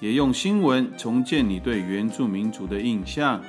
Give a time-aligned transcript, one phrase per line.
[0.00, 3.40] 也用新闻重建你对原住民族的印象。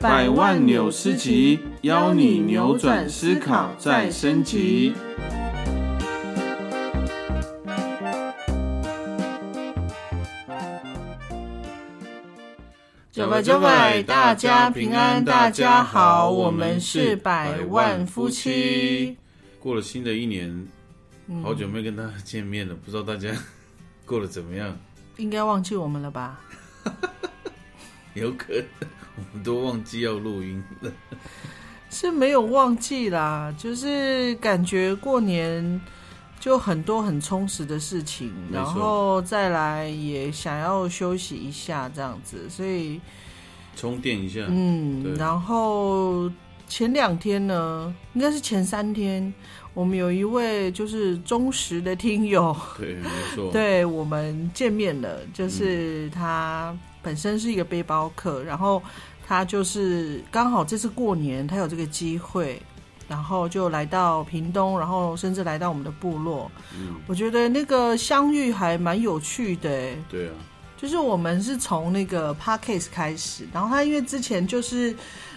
[0.00, 4.92] 百万纽斯集，邀你扭转思考，再升级。
[13.12, 19.16] 九百九百，大家平安，大家好，我们是百万夫妻。
[19.60, 20.66] 过了新的一年，
[21.40, 23.30] 好久没跟大家见面了，不知道大家
[24.04, 24.76] 过得怎么样？
[25.18, 26.40] 应该忘记我们了吧？
[28.14, 28.64] 有可能，
[29.16, 30.92] 我们都忘记要录音了。
[31.90, 35.80] 是没有忘记啦，就是感觉过年
[36.40, 42.98] 就很多很充实的事情，然后再来也想要休息一下这样子，所以
[43.76, 44.46] 充电一下。
[44.48, 46.30] 嗯，然后
[46.66, 49.32] 前两天呢，应该是前三天，
[49.74, 58.82] 我们有一位就是忠实的听友， 对，没错， 对我们见面了，就是他本身是一个背包客，然后。
[59.24, 62.60] 他就是刚好这次过年，他有这个机会，
[63.08, 66.50] 然后就来到屏东，然后甚至来到我们的部落。
[66.76, 69.70] 嗯，我觉得那个相遇还蛮有趣的。
[70.10, 70.34] 对啊，
[70.76, 74.94] 就是我们是从那个 podcast 开始，然后他因为之前就是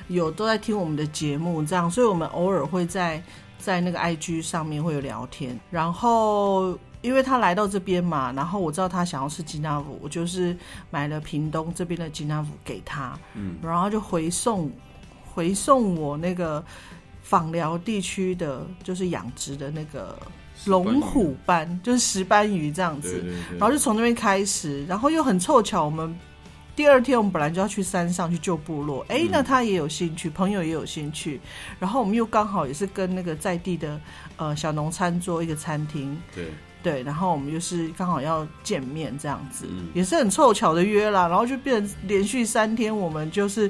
[0.08, 3.24] 有都在听我们的节目，这样，所以我们偶尔会在
[3.66, 6.78] 在那个 IG 上面会有聊天，然后。
[7.02, 10.58] 因为他来到这边嘛，然后我知道他想要吃吉纳福，我就是
[10.90, 14.72] 买了屏东这边的吉纳福给他，嗯，然后就回送
[15.24, 16.66] 回送我那个
[17.22, 20.18] 访寮地区的，就是养殖的那个
[20.66, 26.18] 龙虎斑，就是石斑鱼这样子，然后就从那边开始，然后又很凑巧，我们
[26.76, 31.40] 第二天我们本来就要去山上去救部落，哎，那他也有兴趣，朋友也有兴趣，
[31.80, 34.00] 然后我们又刚好也是跟那个在地的
[34.38, 36.46] 呃小农餐桌一个餐厅，对。
[36.84, 39.66] 对，然后我们就是刚好要见面这样子，
[39.96, 41.28] 也是很凑巧的约啦。
[41.28, 43.68] 然后就变成连续三天，我们就是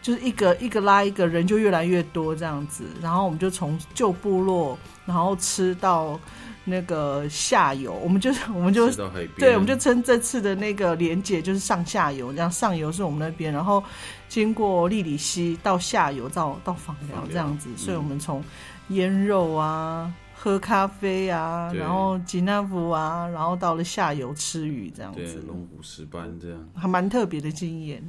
[0.00, 2.84] 就是一个一个拉一个人就越来越多这样子。
[3.02, 6.18] 然后我们就从旧部落，然后吃到
[6.64, 8.90] 那个下游，我们就是我们就
[9.38, 13.82] 对，我们就称这次的那个连接就是上下游，这样上游是我们那边，然后
[14.28, 17.68] 经过利里溪到下游到到访寮这样子。
[17.76, 18.42] 所以我们从
[18.88, 20.12] 腌肉啊。
[20.42, 28.02] 喝咖啡啊，然后吉纳福啊，然后到了下游吃鱼这样子，龙虎石斑这样，还蛮特别的经验。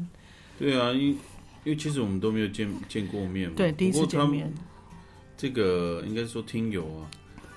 [0.57, 1.17] 对啊，因因
[1.65, 4.49] 为其实我们都没有见见过面嘛，对，第一次见面。
[5.35, 7.11] 这个应该说听友啊，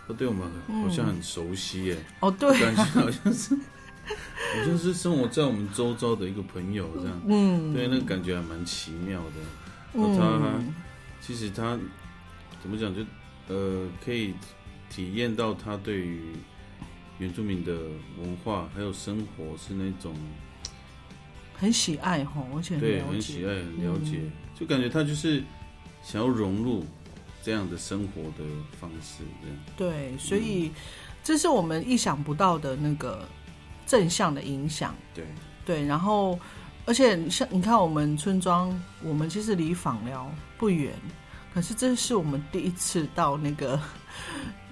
[0.06, 0.50] 都对我们
[0.82, 1.96] 好像很熟悉耶。
[2.20, 7.20] 哦，对，感觉好像是好像是生活在我们周遭的一个朋友这样。
[7.26, 9.36] 嗯，对，那个感觉还蛮奇妙的。
[9.94, 10.60] 嗯，他
[11.20, 11.78] 其实他
[12.62, 13.02] 怎么讲就
[13.48, 14.34] 呃可以。
[14.90, 16.20] 体验到他对于
[17.18, 17.72] 原住民的
[18.20, 20.14] 文化还有生活是那种
[21.52, 24.20] 很喜爱哈，而且对很喜爱很了解，
[24.54, 25.42] 就感觉他就是
[26.00, 26.84] 想要融入
[27.44, 28.44] 这样的生活的
[28.80, 30.72] 方式，这样对，所以
[31.22, 33.28] 这是我们意想不到的那个
[33.86, 35.24] 正向的影响，对
[35.66, 36.38] 对，然后
[36.86, 40.94] 而且像你看，我们村庄，我们其实离访疗不远，
[41.52, 43.78] 可是这是我们第一次到那个。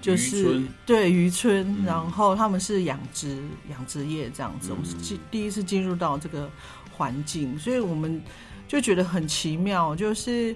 [0.03, 6.51] 就是对渔村，然后他们是养殖养殖业这样子，我们是进第一次进入到这个
[6.91, 8.21] 环境，所以我们
[8.67, 9.95] 就觉得很奇妙。
[9.95, 10.53] 就是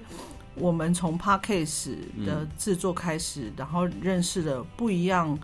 [0.59, 5.37] 我们从 p a r k a s 的制作开始，然后认识了不一样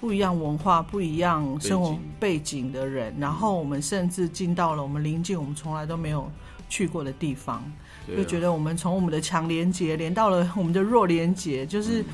[0.00, 6.30] 不一样文化、不一样生活背景的人，然后我们甚至进到了我们临近我们从来都没有
[6.68, 7.62] 去过的地方，
[8.08, 12.04] 就觉得我们从我们的强连接连到了我们的弱连接，就是。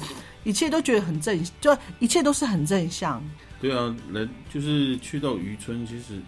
[0.44, 3.20] 一切都觉得很正，就一切都是很正向。
[3.60, 6.20] 对啊，来就是去到渔村，其实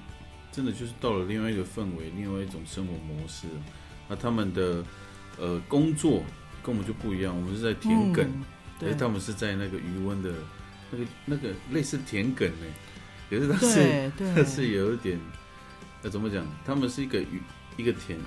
[0.50, 3.46] 真的就是到了另外一个氛围，另外一种生活模式。
[4.08, 4.84] 那他们的
[5.38, 6.24] 呃工作
[6.62, 8.26] 跟我们就不一样，我们是在田埂，
[8.80, 10.32] 可是他们是在那个余温的
[10.90, 12.66] 那个那个类似田埂呢，
[13.30, 15.18] 可是它是它是有一点，
[16.02, 16.46] 那怎么讲？
[16.64, 17.40] 他们是一个鱼
[17.76, 18.18] 一个田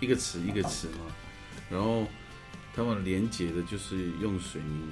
[0.00, 1.06] 一个池一个池嘛，
[1.70, 2.06] 然后
[2.74, 4.88] 他们连接的就是用水泥。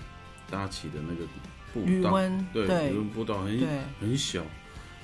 [0.48, 1.26] 搭起的那个
[1.72, 2.12] 步道，
[2.52, 3.58] 对，余温步道很
[3.98, 4.44] 很小，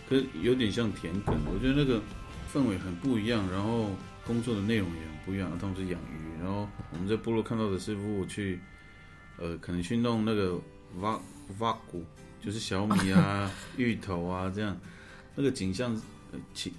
[0.09, 1.35] 可是有点像田埂。
[1.53, 2.01] 我觉得那个
[2.55, 3.91] 氛围很不一样，然后
[4.25, 5.51] 工作的内容也很不一样。
[5.61, 8.61] 他们是养鱼，然后我们在部落看到的师傅去，
[9.39, 10.59] 呃，可能去弄那个
[11.01, 11.19] 挖
[11.59, 12.05] 挖谷，
[12.41, 14.77] 就是小米啊、 芋头啊这样，
[15.37, 15.95] 那个景象，
[16.33, 16.73] 呃，其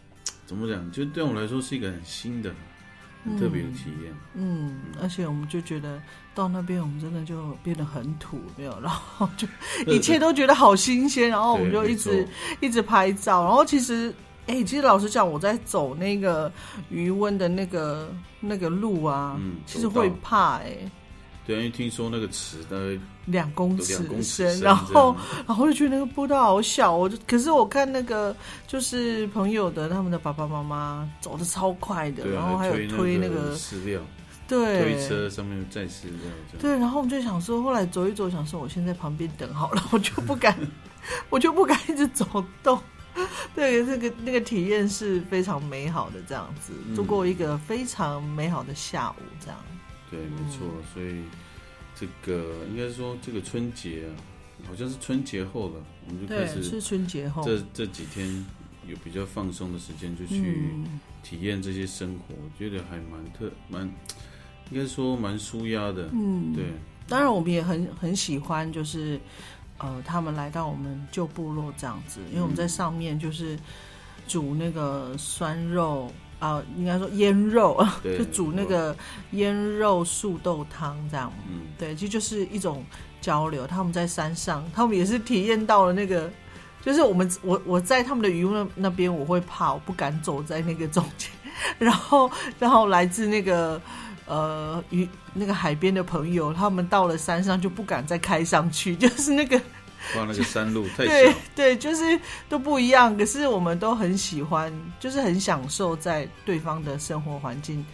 [0.45, 2.53] 怎么讲，就对我来说是一个很新的。
[3.25, 5.97] 很特别的体验，嗯，而且我们就觉得
[6.35, 9.47] 到那边，我们真的就变得很土，没有，然后就
[9.87, 12.27] 一切都觉得好新鲜，然后我们就一直
[12.59, 14.13] 一直拍照，然后其实，
[14.47, 16.51] 哎，其实老实讲，我在走那个
[16.89, 18.09] 余温的那个
[18.39, 20.77] 那个路啊，嗯，其实会怕，哎。
[21.45, 25.13] 对，因为听说那个池大概两公尺深，然后
[25.45, 28.33] 然后就觉得那个步道好小，我就可是我看那个
[28.65, 33.99] 就是朋友的他们的爸爸妈妈走的超快的，然后还有推那个饲料，
[34.47, 36.31] 对，推车上面载饲料，
[36.61, 40.57] 对，然后我们就想说，后来走一走，想说我先在旁边等好了，我就不敢，
[41.29, 42.25] 我就不敢一直走
[42.63, 42.79] 动。
[43.55, 49.59] 对，这个那个体验是非常美好的，这样子度过一个非常美好的下午，这样。
[50.09, 51.23] 对，没错，所以
[51.95, 54.09] 这个应该说这个春节啊，
[54.67, 55.75] 好像是春节后了，
[56.07, 58.27] 我们就开始是春节后，这这几天
[58.87, 60.71] 有比较放松的时间，就去
[61.23, 63.83] 体验这些生活，我觉得还蛮特蛮，
[64.71, 66.09] 应该说蛮舒压的。
[66.13, 66.65] 嗯，对。
[67.05, 69.19] 当然，我们也很很喜欢，就是
[69.77, 73.57] 呃，他们来到我们旧部落这样子，因为我们在上面就是
[74.27, 76.11] 煮那个酸肉。
[76.39, 78.93] 啊，应该说腌肉， 就煮那个
[79.31, 81.31] 腌肉素豆汤这样。
[81.47, 82.83] 嗯，对，其实就是一种
[83.21, 83.65] 交流。
[83.65, 86.29] 他们在山上，他们也是体验到了那个，
[86.81, 91.31] 就是我们我我在他们的渔那那边，我会怕，我不敢走在那个中间。
[91.79, 92.29] 然后，
[92.59, 93.81] 然后来自那个
[94.33, 99.59] 呃与那个海边的朋友，他们到了山上就不敢再开上去， 就是那个。
[100.17, 102.19] 哇那个山路太对对，就是
[102.49, 103.15] 都不一样。
[103.17, 104.69] 可是我们都很喜欢，
[104.99, 107.85] 就是很享受在对方的生活环境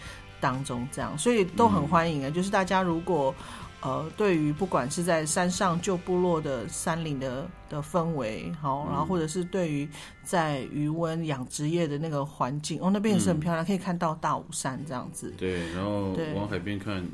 [0.41, 2.29] 当中这样，所以都很欢迎啊。
[2.31, 3.35] 就是大家如果
[3.81, 9.87] 呃，对于不管是在山上旧部落的山林的的氛围，好，然后或者是对于
[10.23, 15.33] 在余温养殖业的那个环境，哦，那边也是很漂亮，可以看到大武山这样子。
[15.37, 17.05] 对，然后往海边看。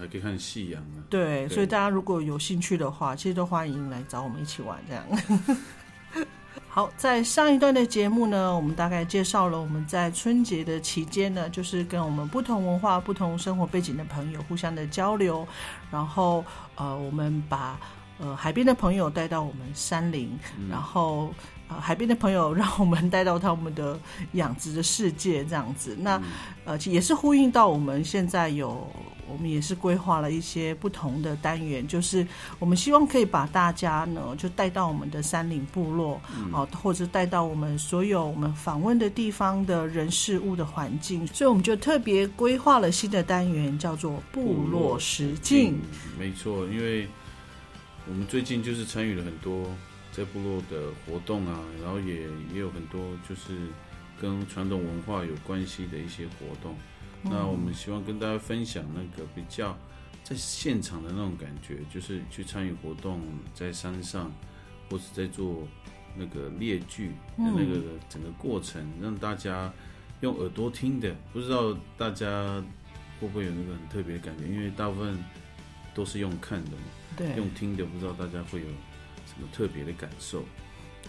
[0.00, 1.02] 还可以看夕阳啊！
[1.10, 4.78] 对，所以大家如果有兴趣的话，其实都欢迎来找我们一起玩。
[4.88, 5.04] 这样，
[6.78, 15.44] 好，在上一段的节目呢，我们大概介绍了我们在春节的期间呢，就是跟我们不同文化、不同生活背景的朋友互相的交流，
[15.90, 16.44] 然后
[16.76, 17.76] 呃，我们把
[18.20, 20.38] 呃海边的朋友带到我们山林，
[20.70, 21.34] 然后
[21.66, 23.98] 呃海边的朋友让我们带到他们的
[24.34, 25.96] 养殖的世界，这样子。
[25.98, 26.22] 那
[26.64, 28.88] 呃，也是呼应到我们现在有。
[29.30, 32.26] 我们也是规划了一些不同的单元，就是
[32.58, 36.20] 我们希望可以把大家呢，就带到我们的山岭部落，
[36.52, 45.78] 哦，或者带到我们所有我们访问的地方的人事物的环境，所以我们就特别规划了新的单元，叫做部落实境。
[46.18, 47.06] 没错，因为
[48.08, 49.66] 我们最近就是参与了很多
[50.12, 52.22] 在部落的活动啊，然后也
[52.52, 53.68] 也有很多就是
[54.20, 56.74] 跟传统文化有关系的一些活动。
[57.30, 59.76] 那我们希望跟大家分享那个比较
[60.24, 63.20] 在现场的那种感觉，就是去参与活动，
[63.54, 64.32] 在山上，
[64.90, 65.66] 或是在做
[66.16, 69.72] 那个列剧的那个整个过程，让大家
[70.20, 72.62] 用耳朵听的，不知道大家
[73.20, 74.46] 会不会有那个很特别的感觉？
[74.46, 75.16] 因为大部分
[75.94, 76.82] 都是用看的嘛，
[77.16, 78.66] 对，用听的，不知道大家会有
[79.26, 80.44] 什么特别的感受。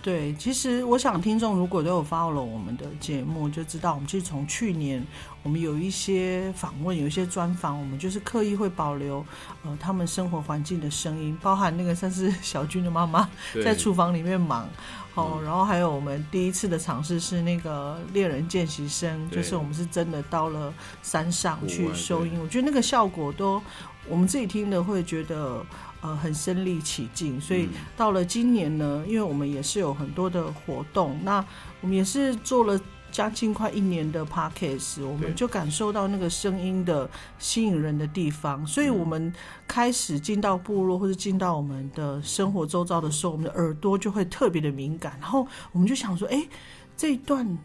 [0.02, 5.06] 对，其实我想听众如果都有 follow 我们的节目，就知道我们其实从去年
[5.44, 9.26] 我们有一些访问，有一些专访，我们就是刻意会保留
[9.64, 13.30] 呃他们生活环境的声音，包含那个算是小军的妈妈
[13.64, 14.70] 在厨房里面忙，
[15.16, 23.62] 哦，然后还有我们第一次的尝试是那个猎人见习生，就是我们是真的到了山上去收音，我觉得那个效果都
[24.08, 25.62] 我们自己听的会觉得。
[26.02, 31.44] 呃，很身临其境，所以到了今年呢，因为我们也是有很多的活动，那
[31.82, 32.80] 我们也是做了
[33.12, 39.34] 将近快一年的 podcast，我们就感受到那个声音的吸引人的地方，所以我们
[39.68, 46.48] 开始进到部落或者进到我们的生活周遭的时候，我们的耳朵就会特别的敏感，然后我们就想说，哎，
[46.96, 47.58] 这一段。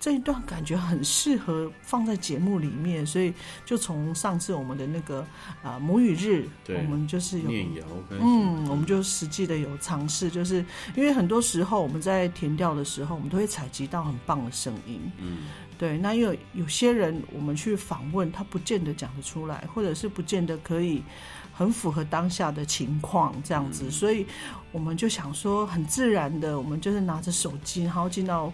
[0.00, 3.30] 这一段感觉很适合放在节目里面，所以
[3.66, 5.24] 就从上次我们的那个
[5.62, 10.64] 啊母语日，我们就是有，嗯，我们就实际的有尝试，就是
[10.96, 21.02] 因为很多时候我们在填调的时候，我们都会采集到很棒的声音，嗯，对，那因为有些人我们去访问，他不见得讲得出来，或者是不见得可以
[21.52, 24.24] 很符合当下的情况这样子，所以
[24.72, 28.50] 我们就想说很自然的，我们就是拿着手机，然后进到。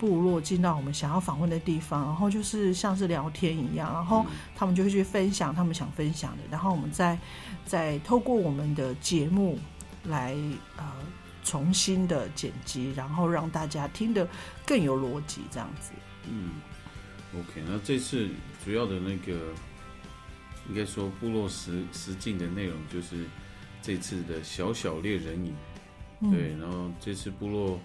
[0.00, 4.24] 部落，进到我们想要访问的地方，然后就是像是聊天一样，然后
[4.56, 7.18] 他们就会去分享他们想分享的，然后我们再
[7.66, 9.58] 再透过我们的节目
[10.04, 10.34] 来
[10.78, 10.84] 呃
[11.44, 14.26] 重新的剪辑，然后让大家听得
[14.64, 15.92] 更有逻辑，这样子。
[16.26, 16.52] 嗯
[17.34, 18.26] ，OK，那这次
[18.64, 19.52] 主要的那个
[20.70, 23.26] 应该说部落实实境的内容就是
[23.82, 25.54] 这次的小小猎人影。
[26.30, 27.80] 对，然后这次部落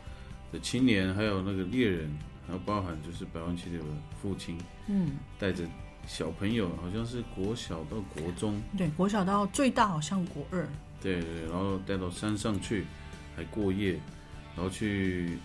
[0.52, 2.10] 的青年，还有那个猎人，
[2.48, 3.80] 还有包含就是百万七的
[4.22, 5.64] 父亲，嗯，带着
[6.08, 10.68] 小朋友，好像是国小到国中，对，国小到最大好像国二，
[11.02, 12.86] 对对，然后带到山上去，
[13.36, 14.00] 还过夜，
[14.56, 15.38] 然后去，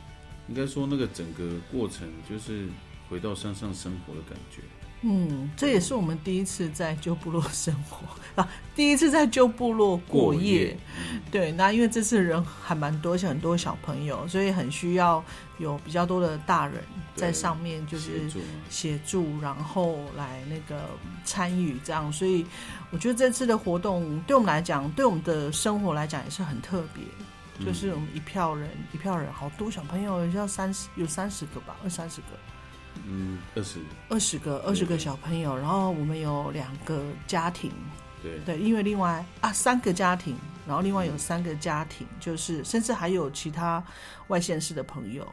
[0.49, 2.69] 应该说那个整个过程就是
[3.09, 4.63] 回到山上生活的感觉。
[5.03, 8.07] 嗯，这也是我们第一次在旧部落生活
[8.43, 10.77] 啊，第一次在旧部落过夜。
[11.31, 15.25] 对，那因为这次人还蛮多，而且很多小朋友，所以很需要
[15.59, 16.83] 有比较多的大人
[17.15, 18.31] 在上面，就是
[18.69, 20.83] 协助，然后来那个
[21.25, 22.13] 参与这样。
[22.13, 22.45] 所以
[22.91, 27.03] 我觉得这次的活动对我们来讲，对我们的生活来讲也是很特别。
[27.65, 32.27] 就是我们一票人，一票人，好多小朋友，要三十，有三十个吧，二三十个。
[33.07, 33.79] 嗯，二十。
[34.09, 37.71] 二十个二十个小朋友，然后我们有两个家庭，
[38.23, 38.39] 对。
[38.45, 43.83] 对，因为另外啊三个家庭，然后另外有三个家庭，就是甚至还有其他
[44.29, 45.27] 外县市的朋友，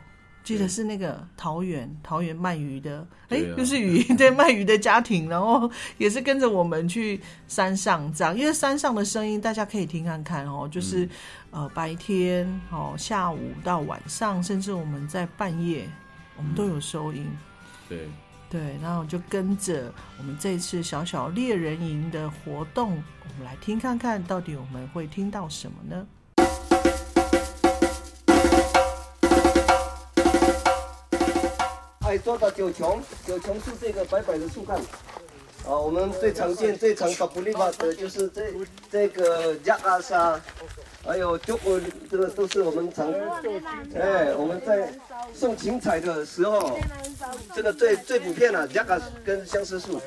[0.44, 11.08] 记得是那个桃园桃园卖鱼的，哎，就是鱼 对卖鱼的家庭，然后也是跟着我们去山上这样，因为山上的声音大家可以听看看哦，就是
[11.52, 15.90] 呃白天哦下午到晚上，甚至我们在半夜，
[16.38, 17.28] 我们都有收音。
[17.89, 18.08] 对
[18.50, 22.91] 对，然后就跟着我们这次小小猎人营的活动，
[23.24, 26.08] 我们来听看看到底我们会听到什么呢？
[32.01, 34.79] 哎，做到九琼，九琼是这个白白的树干。
[35.65, 38.53] 啊，我们最常见、最常搞不利法的就是这
[38.89, 40.39] 这个亚阿沙，
[41.08, 41.80] 还有就我
[42.12, 43.10] 这个都是我们常，
[43.96, 44.92] 哎，我们在
[45.34, 46.78] 送芹菜的时候，
[47.56, 50.02] 这个最最普遍了，加卡跟相思树。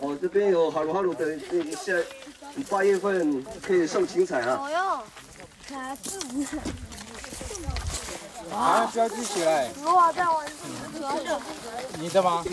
[0.00, 1.92] 哦，这边有哈鲁哈鲁的，这下
[2.70, 4.68] 八月份可以送芹菜啊。
[8.52, 8.90] 哦哟，卡住。
[8.90, 8.90] 啊！
[8.92, 9.68] 标记起来。
[11.98, 12.44] 你的吗？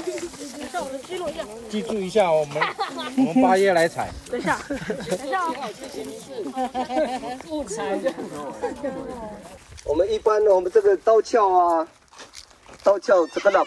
[1.05, 1.43] 记录一下。
[1.69, 2.57] 记住一下，我们
[3.17, 4.09] 我们八月来采。
[4.29, 4.77] 等一下，等
[5.27, 5.43] 一下。
[9.85, 11.87] 我们一般我们这个刀鞘啊，
[12.83, 13.63] 刀鞘这个呢，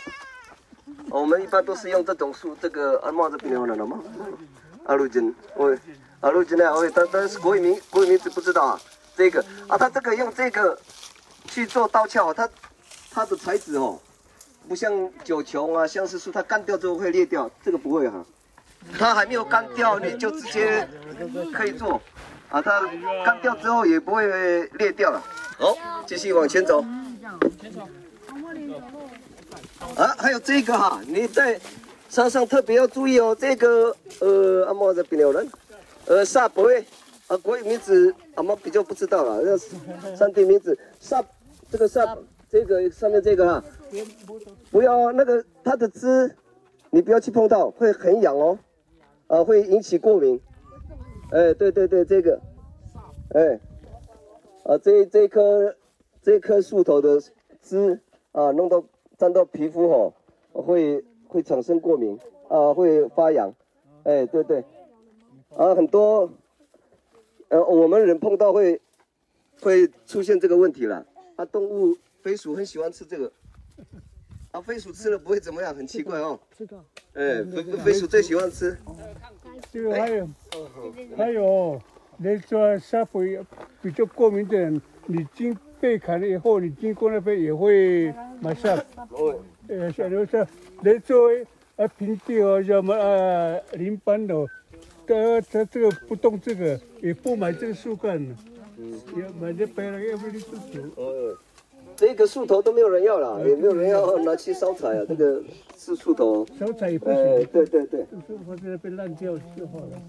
[1.11, 3.99] 我们一般都是用这种树，这个阿茂这边有了吗？
[4.87, 5.79] 阿鲁金，喂，
[6.21, 6.73] 阿鲁金呢？
[6.79, 8.81] 喂，但但是国语名国语名字不知道啊。
[9.17, 10.79] 这个啊，他这个用这个。
[11.47, 12.49] 去做刀鞘，它
[13.11, 13.99] 它的材质哦，
[14.69, 18.25] 不像九琼啊、相思树，它干掉之后会裂掉，这个不会哈。
[18.99, 20.89] 它还没有干掉，你就直接
[21.53, 22.01] 可以做
[22.49, 22.61] 啊。
[22.61, 22.81] 它
[23.25, 25.23] 干掉之后也不会裂掉了。
[25.59, 26.85] 好，继续往前走。
[29.97, 31.61] 啊，还有这个哈，你在
[32.09, 33.37] 山上特别要注意哦。
[33.39, 35.49] 这个呃，阿莫的比鸟人，
[36.07, 36.69] 呃，萨博，
[37.33, 39.57] 啊，国语名字阿莫比较不知道了，那
[40.15, 41.25] 山地名字上。
[41.71, 42.19] 这个上
[42.51, 43.65] 这个上面这个哈，
[44.71, 46.37] 不要那个它的枝，
[46.91, 48.59] 你不要去碰到，会很痒哦，
[49.29, 50.39] 啊，会引起过敏。
[51.31, 52.39] 哎，对对对，这个，
[53.31, 53.59] 哎，
[54.65, 55.75] 啊，这这棵
[56.21, 57.19] 这棵树头的
[57.63, 57.99] 枝
[58.33, 58.85] 啊，弄到
[59.17, 60.13] 沾到皮肤哦，
[60.53, 62.19] 会会产生过敏
[62.51, 63.51] 啊，会发痒。
[64.03, 64.63] 哎，对对，
[65.57, 66.31] 啊，很多，
[67.53, 68.81] 呃，我们人碰到会
[69.61, 71.05] 会出现这个问题了。
[71.37, 73.31] 啊，动物飞鼠很喜欢吃这个，
[74.53, 76.41] 啊，飞鼠吃了不会怎么样，很奇怪哦。
[76.57, 76.83] 知道。
[77.13, 78.75] 哎，飞飞鼠最喜欢吃。
[79.71, 80.29] 这个还有，
[81.15, 81.79] 还有，
[82.17, 83.39] 你说沙肥
[83.83, 88.79] 比较过敏的人，你经被砍了以后，你经过那边也会马上。
[89.11, 89.39] 哦。
[89.69, 90.47] 呃，小刘说，
[90.83, 94.35] 你作为啊平地哦，什么啊林班的，
[95.07, 98.19] 他他这个不动这个，也不买这个树干。
[100.97, 101.37] 哦，
[101.97, 105.05] 这个树头都没有人要了，也没有人要拿去烧柴啊。
[105.07, 105.43] 这个
[105.79, 107.15] 是树头，烧柴也不行。
[107.53, 110.03] 对对对，树头在那边烂掉就好了。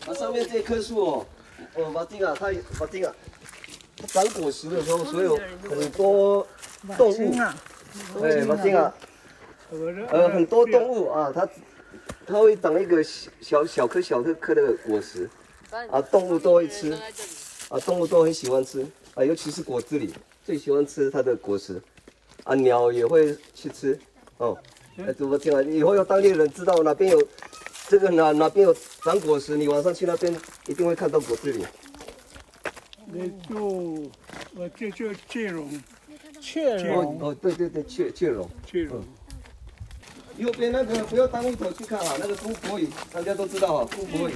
[0.00, 1.26] 它上面这棵树哦，
[1.76, 3.14] 哦，马丁啊，它马丁啊，
[3.96, 5.38] 它长果实的时候，所有
[5.68, 6.46] 很多
[6.98, 7.32] 动物，
[8.22, 8.94] 哎，马丁啊，
[10.10, 11.48] 呃，很多动物啊，它
[12.26, 15.28] 它会长一个小小颗小颗颗的果实。
[15.90, 16.92] 啊，动物都会吃，
[17.70, 20.10] 啊，动物都很喜欢吃，啊，尤其是果子狸
[20.44, 21.80] 最喜欢吃它的果实，
[22.44, 23.98] 啊，鸟也会去吃
[24.36, 24.54] 哦。
[24.98, 25.62] 哎，怎么听啊？
[25.62, 27.26] 以后要当地人，知道哪边有
[27.88, 30.30] 这个哪哪边有长果实，你晚上去那边
[30.66, 31.64] 一定会看到果子狸。
[33.06, 34.10] 那就
[34.54, 35.82] 我这叫雀龙，
[36.38, 38.46] 雀龙哦，对对对，雀雀龙。
[38.66, 39.02] 雀龙。
[40.42, 44.32] 右边那个不要单一头去看啊，那个姑婆鱼，大家都知道啊，姑婆鱼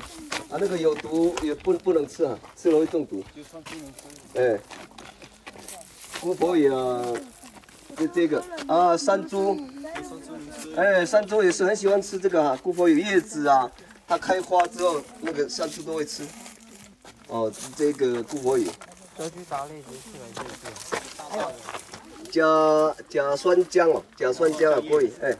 [0.48, 3.24] 啊，那个有毒也不不能吃啊，吃了会中毒。
[4.34, 4.56] 哎，
[6.20, 7.02] 姑婆鱼啊，
[7.96, 9.58] 就这个啊，山猪，
[10.76, 13.68] 哎，山猪也是很喜欢吃这个啊，姑婆鱼叶子啊，
[14.06, 16.24] 它开花之后，那个山猪都会吃。
[17.26, 18.68] 哦，这个姑婆鱼。
[19.18, 19.86] 要去打猎去。
[22.36, 25.34] 甲甲酸浆哦，甲酸浆啊，可以，哎，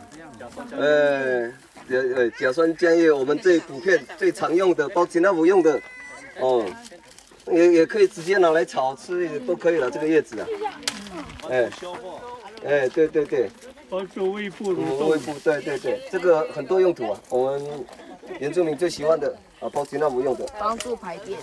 [0.80, 1.52] 哎，
[1.90, 5.78] 甲呃甲酸浆叶，我们最普遍、最常用的，包其他不用的，
[6.40, 6.64] 哦，
[7.52, 10.46] 也也可以直接拿来炒吃，也都可以了，这个叶子啊，
[11.50, 11.70] 哎，
[12.64, 13.50] 哎，对对对，
[13.90, 15.18] 帮助胃部蠕嗯，动胃。
[15.18, 17.84] 部，对对对，这个很多用途啊，我们
[18.38, 21.38] 原住民最喜欢的啊，包其他不用的，帮助排便。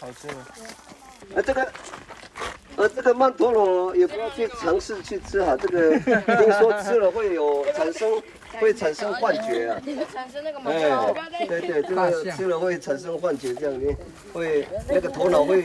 [0.00, 0.26] 好吃。
[1.34, 1.66] 啊，这个，
[2.76, 8.22] 呃，这个曼陀罗也不要去尝试去吃哈、这个听说吃了会有产生
[8.60, 9.80] 会产生幻觉啊。
[10.12, 13.96] 产生那个毛对对，这个吃了会产生幻觉，这样你
[14.32, 15.64] 会那个头脑会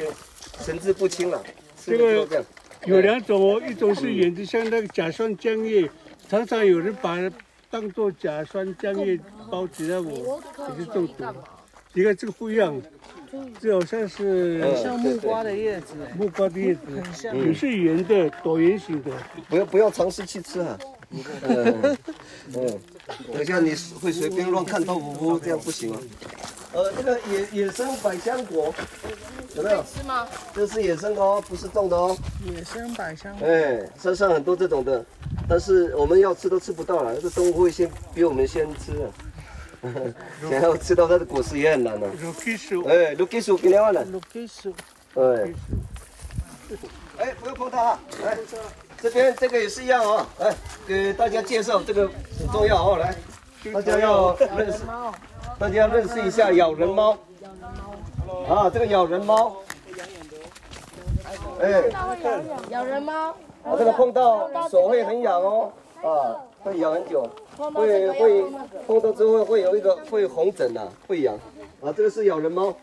[0.59, 1.43] 神志不清了。
[1.85, 2.43] 这样，
[2.85, 5.89] 有两种哦，一种是演的像那个甲酸浆液，
[6.29, 7.29] 常常有人把它
[7.69, 11.25] 当做甲酸浆液包起来我也是中毒。
[11.93, 12.81] 你看这个不一样，
[13.59, 17.37] 这好像是很像木瓜的叶子，木瓜的叶子，很像。
[17.37, 19.11] 有是圆的，椭圆形的。
[19.49, 20.79] 不要不要尝试去吃啊、
[21.43, 21.97] 嗯
[22.53, 22.79] 嗯，
[23.33, 25.99] 等一下你会随便乱看豆腐不，这样不行啊。
[26.73, 28.73] 呃，这个野野生百香果
[29.55, 29.83] 有没有？
[29.83, 30.25] 吃吗？
[30.53, 32.17] 这是野生的哦，不是种的哦。
[32.45, 35.03] 野生百香果哎，山上很多这种的，
[35.49, 39.11] 但是我们要吃都吃不到了，这动物会先比我们先吃啊。
[40.49, 42.11] 想要吃到它的果实也很难了、啊。
[42.23, 44.05] 有技术，哎，六给手给两万了。
[47.17, 47.99] 哎，不要碰它啊！
[48.23, 48.37] 来，
[49.01, 50.25] 这边这个也是一样哦。
[50.39, 50.55] 来，
[50.87, 52.97] 给大家介绍这个很重要哦。
[52.97, 53.13] 来，
[53.71, 54.79] 大家要认识，
[55.59, 57.17] 大家要认识一下咬人猫。
[58.47, 59.57] 啊，这个咬人猫。
[61.59, 61.83] 哎，
[62.69, 63.29] 咬人猫？
[63.63, 67.29] 啊，这个碰到手会很痒哦，啊，会痒很久，
[67.69, 68.43] 会会
[68.87, 71.37] 碰到之后会有一个会红疹呐、会痒。
[71.81, 72.75] 啊，这个是咬人猫，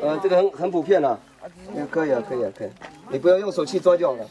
[0.00, 1.16] 呃，这个很很普遍啦、
[1.76, 2.68] 也可以啊，可以啊，可以。
[3.12, 4.28] 你不要用手去抓就好了。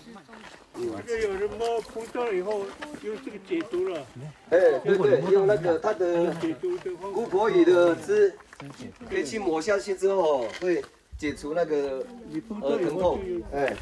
[1.07, 2.59] 这个有人猫碰到了以后
[3.01, 4.01] 用这个解毒了，
[4.49, 6.33] 哎，对对，用那个它的
[7.13, 8.33] 姑婆鱼的汁，
[9.09, 10.83] 可以去抹下去之后会
[11.17, 12.03] 解除那个
[12.61, 13.19] 呃疼痛。
[13.53, 13.73] 哎，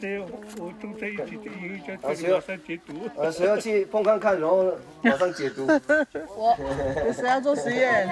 [0.00, 2.92] 谁要我种在一起，这有一家啊谁要这里马上解毒。
[3.16, 5.66] 呃，谁要去碰看看，然后马上解毒。
[5.66, 8.08] 我谁要做实验？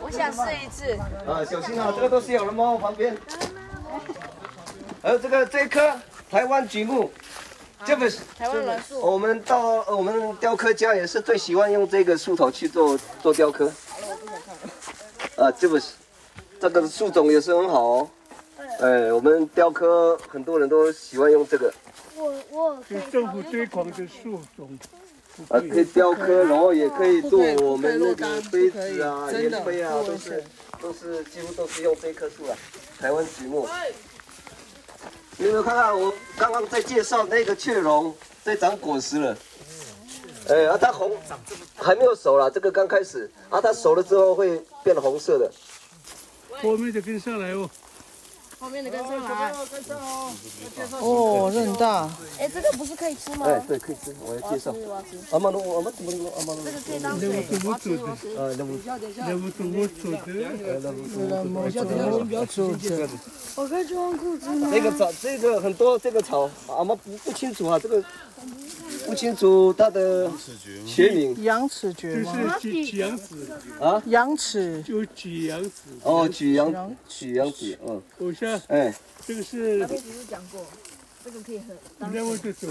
[0.00, 0.96] 我想试一次。
[1.26, 3.16] 啊，小心啊，这个都是有人猫旁边。
[5.02, 5.92] 还有这个这一棵
[6.30, 7.10] 台湾榉木，
[7.84, 9.00] 这个是台湾栾树。
[9.00, 13.70] 我们到呃我们雕刻家也是最喜欢用这个树头去做做雕刻。
[15.36, 15.94] 啊，这个是
[16.60, 18.10] 这个树种也是很好哦。
[18.80, 21.72] 哎，我们雕刻很多人都喜欢用这个
[22.16, 24.78] 我我是政府推广的树种，
[25.48, 30.44] 啊，可以雕刻，然后也可以做我们那个杯子啊、真的烟杯啊，都是
[30.80, 32.56] 都是几乎都是用这棵树啊，
[32.98, 33.68] 台湾榉木。
[35.38, 39.36] 你有没有看看我刚刚在介绍那个雀榕在长果实了？
[40.48, 41.16] 哎，啊，它红
[41.76, 45.50] 还没有熟了，这个刚开始，啊，它熟了之后会变红色的。
[46.60, 47.68] 后面的跟上来哦。
[48.62, 49.52] 后面的跟上来。
[51.00, 52.08] 哦，这很大。
[52.38, 53.46] 哎，这个不是可以吃吗？
[53.48, 54.72] 哎，对，可以吃，我要介绍。
[55.32, 56.32] 阿妈侬，阿妈怎么弄？
[56.32, 56.64] 阿妈侬。
[56.64, 57.28] 这个可以当水。
[57.28, 58.04] 我怎么做的？
[58.40, 58.92] 啊，那么，那
[59.34, 59.66] 我怎
[61.50, 62.24] 么做的？
[62.24, 63.08] 不要做这
[63.56, 64.70] 我可以穿裤子吗？
[64.72, 68.02] 这个草，这个很多这个草，阿妈不不清楚啊，这个
[69.06, 70.30] 不清楚它的
[70.86, 71.42] 学名？
[71.42, 72.58] 羊齿蕨就吗？
[72.60, 73.48] 是几几阳子，
[73.80, 74.02] 啊。
[74.06, 74.82] 羊齿。
[74.82, 75.70] 就举羊子。
[76.02, 78.94] 哦，举羊举羊子，嗯，我下哎，
[79.26, 80.64] 这个是只是讲过，
[81.24, 82.68] 这个可以喝，那我就走，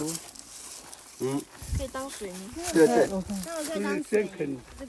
[1.77, 2.49] 可以当水泥。
[2.73, 3.07] 对对，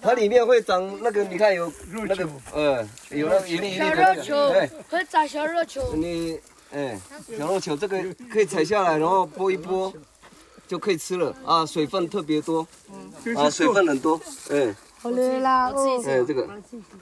[0.00, 4.54] 它里面会长那个，你看有那个肉球，，呃，有那个一粒一粒小肉球。
[4.88, 5.94] 可以长小肉球。
[5.94, 6.38] 你，
[6.72, 6.98] 哎，
[7.38, 9.92] 小肉球这个可以采下来，然后剥一剥，
[10.72, 11.36] 就可以吃了。
[11.44, 12.66] 啊，水分特别多。
[13.36, 15.70] 啊，水分很多，哎，我自己哎，
[16.02, 16.48] 吃，这个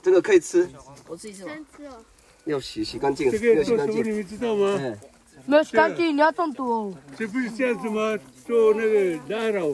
[0.02, 0.68] 这个可以吃，
[1.06, 1.44] 我自己吃。
[1.86, 1.92] 哦。
[2.46, 4.04] 要洗洗干净，要洗干净。
[4.04, 4.76] 你，们知道吗？
[4.76, 4.98] 哎，
[5.46, 6.92] 没有洗干净，你要中毒哦。
[7.16, 9.68] 这不是像什么做那个打扰，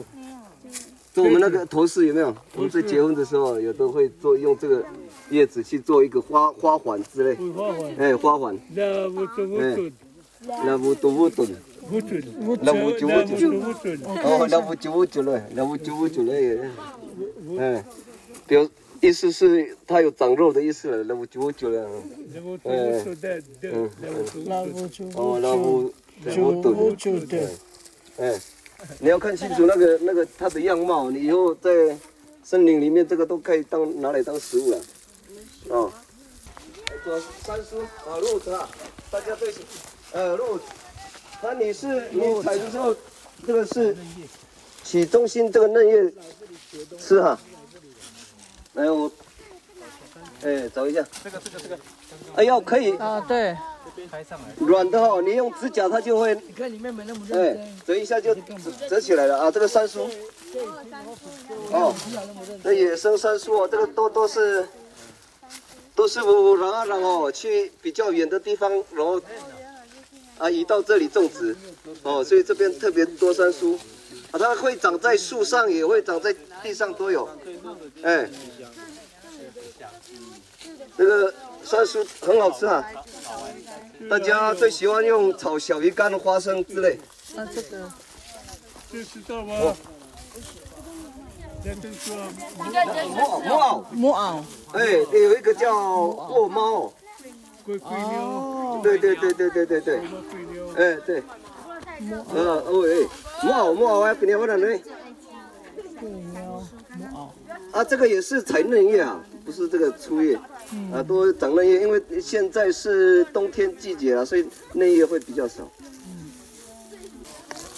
[1.11, 2.35] 做我们那个头饰有没有？
[2.53, 4.85] 我们在结婚的时候，有的会做用这个
[5.31, 9.91] 叶子去做一个花花环之类，会花环，哎，花环，那不都不懂，
[10.63, 11.47] 那不都不准，
[11.89, 12.23] 不准，
[12.61, 16.69] 那不就那不准，不准，哦，那不就不准了，那不就不准了，
[17.59, 17.83] 哎，
[18.45, 18.67] 表
[19.01, 21.89] 意思是它有长肉的意思了，那不就不准了，
[22.33, 23.89] 那不准不准的，嗯，
[24.45, 25.11] 那不准。
[25.15, 25.91] 哦，那不
[26.29, 27.19] 就不准。
[27.19, 27.47] 就对，
[28.17, 28.39] 哎，
[28.99, 31.97] 你要看清楚那个那个它的样貌，你以后在
[32.43, 34.81] 森林里面，这个都可以当拿来当食物了。
[35.69, 35.91] 哦，
[37.03, 38.67] 做三叔啊，肉子啊，
[39.11, 39.53] 大家对，
[40.13, 40.63] 呃，肉子，
[41.41, 42.95] 那你是你采的时候，
[43.45, 43.95] 这个是
[44.83, 46.13] 起中心这个嫩叶
[46.99, 47.37] 吃哈。
[48.73, 49.11] 来我，
[50.43, 51.05] 哎，找一下。
[51.23, 51.79] 这个这个这个。
[52.35, 53.55] 哎呦，可以啊，对，
[54.59, 58.41] 软的哈，你用指甲它就会你看里面没那么哎认真，，折一下就折
[58.89, 59.51] 折起来了啊！
[59.51, 60.09] 这个三叔，
[61.71, 61.93] 哦，
[62.63, 64.67] 这野生三叔哦，这个都都是
[65.95, 69.19] 都是我让啊让哦，去比较远的地方，然后
[70.37, 71.55] 啊移到这里种植，
[72.03, 73.77] 哦，所以这边特别多三叔，
[74.31, 77.27] 啊，它会长在树上，也会长在地上都有，
[78.03, 78.29] 哎，
[80.97, 82.85] 这个三叔很好吃啊，
[84.09, 86.99] 大家最喜欢用炒小鱼干、花生之类。
[87.35, 87.91] 那这个。
[88.89, 89.75] 这知道吗？
[91.65, 92.15] 那就说
[92.57, 96.93] 木偶，木偶，木偶，哎，有一个叫卧猫，
[97.67, 99.99] 龟龟妞，哦，对对对对对对对，
[100.77, 101.21] 哎对，
[101.99, 104.65] 嗯哦哎，木偶木偶啊，比你我的呢，
[105.99, 106.63] 木喵，
[106.97, 107.29] 木偶，
[107.73, 110.39] 啊这个也是采嫩叶啊，不是这个粗叶，
[110.93, 115.69] 啊都长嫩叶，因为现在是冬天季节啊，所以嫩叶会比较少。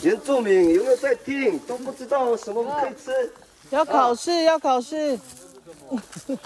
[0.03, 1.57] 原住民有没有在听？
[1.67, 3.31] 都不知道什么可以吃。
[3.71, 5.19] 要考试，要考试，像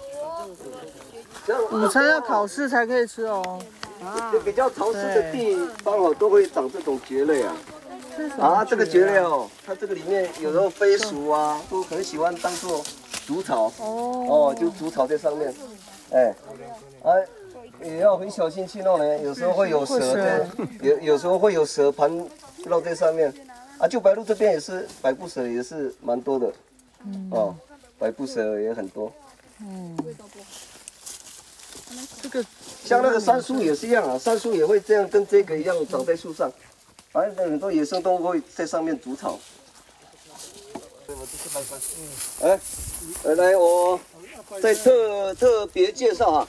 [1.72, 3.60] 午餐要考试才可以吃哦。
[4.32, 7.56] 就比较潮湿的地方哦，都会长这种蕨类啊。
[8.38, 12.84] 啊，这个蕨类哦，它这个里面有时候飞鼠啊，都很喜欢当做
[13.26, 13.72] 竹草。
[13.80, 14.54] 哦。
[14.60, 15.54] 就竹草在上面，
[16.12, 16.36] 哎，
[17.04, 17.26] 哎，
[17.82, 19.18] 也要很小心去弄呢。
[19.20, 20.46] 有时候会有蛇在，
[20.82, 22.28] 有有时候会有蛇盘
[22.66, 23.34] 绕在上面。
[23.80, 26.52] 啊，就白鹿这边也是百步蛇，也是蛮多的。
[27.32, 27.56] 哦，
[28.04, 29.10] 百步蛇也很多。
[29.62, 29.98] 嗯
[32.22, 32.46] 这个
[32.84, 36.52] 像那个山树也是一样啊，山树也会这样，跟这个一样长在树上，
[37.14, 39.40] 反正很多野生动物会在上面筑巢。
[42.42, 42.60] 哎，
[43.24, 43.98] 呃来，我
[44.62, 46.48] 再特特别介绍啊，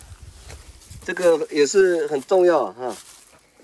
[1.05, 2.97] 这个也是很重要啊，哈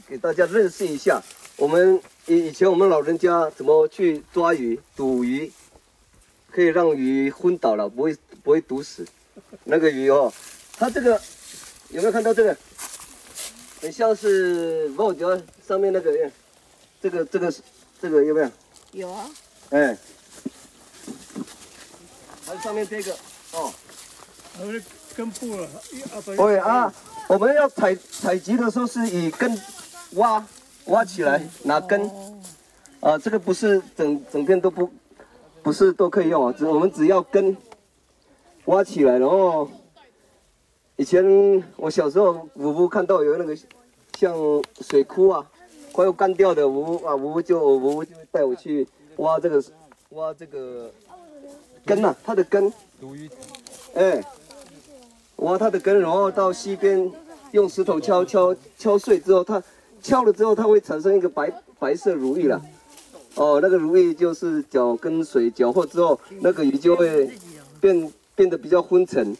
[0.09, 1.21] 给大家认识一下。
[1.57, 5.51] 我们以以前我们老人家怎么去抓鱼、捕鱼，
[6.53, 9.07] 可以让鱼昏倒了，不会不会毒死。
[9.65, 10.33] 那个鱼哦，
[10.77, 11.21] 它这个
[11.91, 12.57] 有没有看到这个？
[13.81, 15.29] 很像是帽脚
[15.67, 16.31] 上面那个，
[17.01, 17.55] 这个这个
[18.01, 18.51] 这个有没有？
[18.93, 19.31] 有啊，
[19.71, 19.97] 哎，
[22.45, 23.17] 还有上面这个
[23.53, 23.73] 哦。
[25.17, 25.69] 根部了，
[26.37, 26.93] 对啊，
[27.29, 29.59] 我们要采采集的时候是以根
[30.13, 30.47] 挖
[30.87, 32.09] 挖起来拿根，
[33.01, 34.91] 啊，这个不是整整片都不
[35.63, 37.57] 不是都可以用啊，只我们只要根
[38.67, 39.69] 挖起来，然后
[40.97, 41.25] 以前
[41.77, 43.57] 我小时候五姑看到有那个
[44.19, 44.35] 像
[44.81, 45.51] 水库啊，
[45.93, 49.63] 快要干掉的五姑啊，五姑就五姑就带我去挖这个
[50.11, 50.91] 挖这个
[51.85, 52.73] 根呐、它的根，
[53.95, 54.23] 哎。
[55.43, 57.11] 挖它的根，然后到溪边
[57.53, 59.63] 用石头敲敲敲碎之后，它
[60.03, 62.61] 敲了之后，它会产生一个白白色如意了。
[63.41, 67.31] 哦，那个如意就是搅跟水搅和之后，那个鱼就会
[67.81, 69.35] 变变得比较昏沉。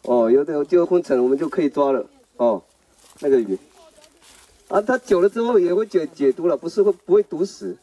[0.00, 2.06] 哦，有的就昏沉，我们就可以抓了。
[2.38, 2.62] 哦，
[3.20, 3.58] 那个鱼。
[4.68, 7.76] 啊，它久了之后也会解解毒了，不是会不会毒死，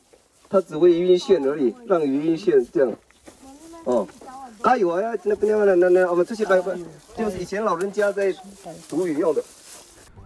[0.50, 2.92] 它只会晕眩而已，让鱼晕眩这样。
[3.84, 4.08] 哦。
[4.64, 6.76] 啊有啊，那那那那我们这些白白，
[7.16, 8.34] 就是以前老人家在
[8.90, 9.44] 捕鱼用的。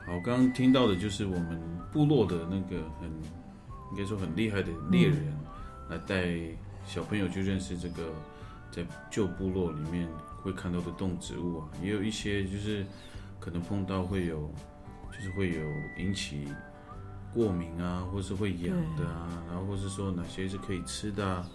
[0.05, 1.59] 好，刚刚听到的就是我们
[1.91, 3.11] 部落的那个很，
[3.91, 5.33] 应该说很厉害的猎人，
[5.89, 6.25] 来带
[6.85, 8.13] 小朋友去认识这个
[8.71, 10.07] 在旧部落里面
[10.41, 12.85] 会看到的动植物啊，也有一些就是
[13.39, 14.51] 可能碰到会有，
[15.11, 15.61] 就是会有
[15.97, 16.47] 引起
[17.33, 21.47] 过敏啊，或是会痒的啊，然后或是说哪些是可以吃的啊，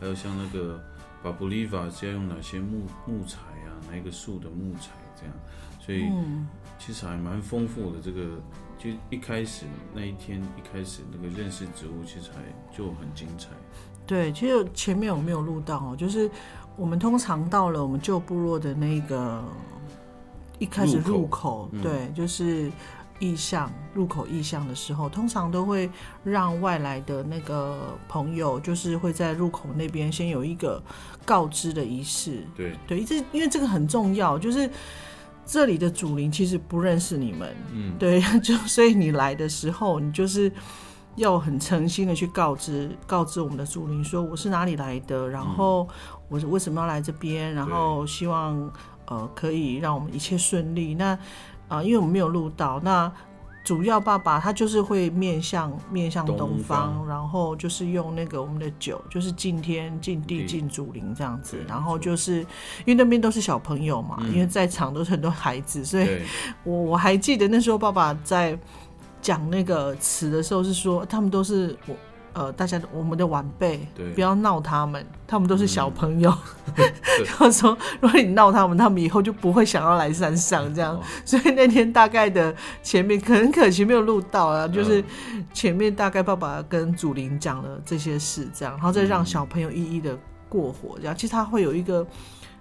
[0.00, 0.80] 还有像那个
[1.22, 5.34] 巴布利法是要用哪些木木材啊，哪一个树的木材这样。
[5.80, 6.04] 所以
[6.78, 8.00] 其实还蛮丰富的。
[8.00, 8.38] 这个
[8.78, 13.48] 就一开始那一天一开始那个认识植物，其实还就很精彩。
[14.06, 16.30] 对，其实前面我没有录到哦，就是
[16.76, 19.44] 我们通常到了我们旧部落的那个
[20.58, 22.70] 一开始入口，对，就是
[23.18, 25.90] 意向入口意向的时候，通常都会
[26.24, 30.82] 让外来的那个朋友，就是会在入口那边先有一个
[31.26, 32.44] 告知的仪式。
[32.56, 34.70] 对对，这因为这个很重要，就是
[35.48, 40.52] 这里的主灵其实不认识你们，嗯，对， 就所以你来的时候，你就是。
[41.16, 45.88] 要很诚心的去告知告知我们的主灵说我是哪里来的，然后
[46.28, 48.72] 我是为什么要来这边，然后希望
[49.06, 50.94] 呃可以让我们一切顺利。
[50.94, 51.18] 那
[51.66, 53.12] 啊，因为我们没有录到，那
[53.68, 66.08] 主要爸爸他就是会面向面向东方，然后就是用那个我们的酒，就是敬天敬地敬祖灵这样子，然后就是因为那边都是小朋友嘛，因为在场都是很多孩子，所以
[66.64, 68.58] 我我还记得那时候爸爸在。
[69.20, 71.94] 讲那个词的时候是说，他们都是我
[72.32, 76.32] 呃，大家我们的晚辈，不要闹他们，他们都是小朋友。
[77.26, 81.00] 他说，如果你闹他们，他们以后就不会想要来山上这样。
[81.24, 85.02] 所以那天大概的前面很可惜没有录到啊，就是
[85.52, 90.16] 前面大概爸爸跟祖林讲了这些事，这样，然后再让小朋友一一的
[90.48, 91.16] 过火，这样。
[91.16, 92.06] 其实他会有一个。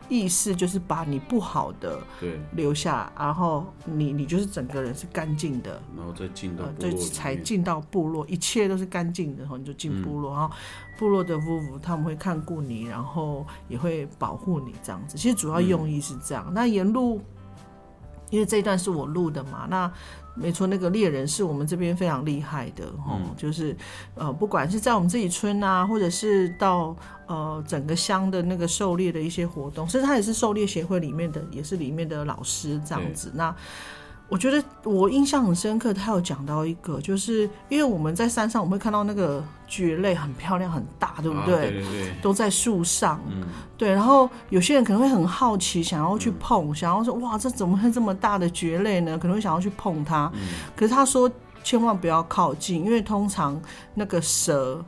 [0.09, 10.55] 意思就是把你不好的对留下，然后你你就是整个人是干净的，然后再进到部落，才进到部落，一切都是干净的，然后你就进部落，然后
[10.97, 15.17] 部落的夫妇他们会看顾你，然后也会保护你这样子。
[15.17, 16.51] 其实主要用意是这样。
[16.53, 17.21] 那沿路，
[18.29, 19.91] 因为这一段是我录的嘛，那。
[20.39, 23.75] 没错，那个猎人是我们这边非常厉害的哦，就是
[24.15, 26.95] 呃，不管是在我们自己村啊，或者是到
[27.25, 33.31] 呃整个乡的那个狩猎的一些活动，甚至他也是狩猎协会里面的，也是里面的老师这样子。
[33.33, 33.55] 那
[34.29, 41.71] 我觉得我印象很深刻，他有讲到一个，就是因为我们在山上，我们会看到那个蕨类很漂亮、很大，对不对？
[41.71, 43.21] 对对对，都在树上。
[43.31, 43.43] 嗯，
[43.77, 43.89] 对。
[43.89, 49.17] 然后有些人可能会很好奇，想要去碰，想要说哇，这怎么会这么大的蕨类呢？
[49.17, 50.29] 可能会想要去碰它。
[50.35, 50.41] 嗯。
[50.75, 51.31] 可是他说
[51.63, 53.57] 千万不要靠近，因为通常
[53.93, 54.83] 那个蛇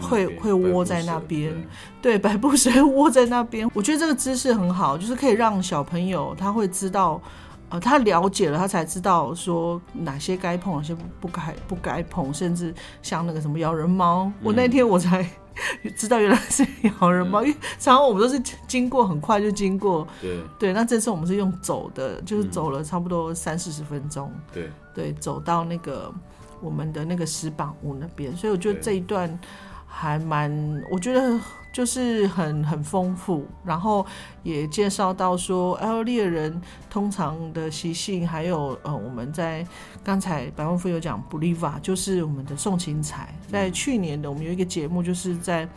[0.00, 1.52] 会会会窝在那边。
[2.00, 3.68] 对，百步蛇 窝在那边。
[3.74, 7.20] 我觉得这个姿势很好，就是可以让小朋友他会知道。
[7.68, 15.28] 呃，他了解了，他才知道说哪些该碰，哪些不不该不该碰，甚至像那个什么咬人猫，我那天我才
[15.96, 16.64] 知道原来是
[17.00, 20.38] 咬人猫，因为常常我们都是经过很快就经过，对。
[20.58, 24.70] 对，那这次我们是用走的，就是走了差不多三四十分钟，对。
[24.94, 26.12] 对，走到那个
[26.60, 29.38] 我们的那个石板屋那边，所以我觉得这一段
[29.86, 31.38] 还蛮，我觉得。
[31.76, 34.06] 就是很很丰富，然后
[34.42, 36.58] 也介绍到说，，L，猎人
[36.88, 39.62] 通常的习性，还有呃，我们在
[40.02, 45.68] 刚才百万富有讲 Boliva，，就是我们的送情财，在去年的我们有一个节目，就是在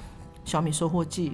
[0.45, 1.33] 小米收获季。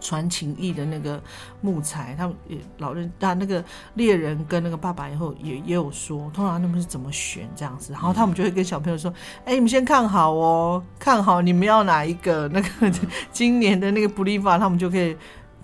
[0.00, 1.22] 传情意的那个
[1.60, 3.62] 木材，他们也老人，他那个
[3.94, 9.12] 猎人跟那个爸爸以后也也有说，通常他们是怎么选这样子，然后他们就会跟小朋友说
[9.44, 12.92] ：“哎，你们先看好哦，看好你们要哪一个那个
[13.30, 15.16] 今年的那个布利法，他们就可以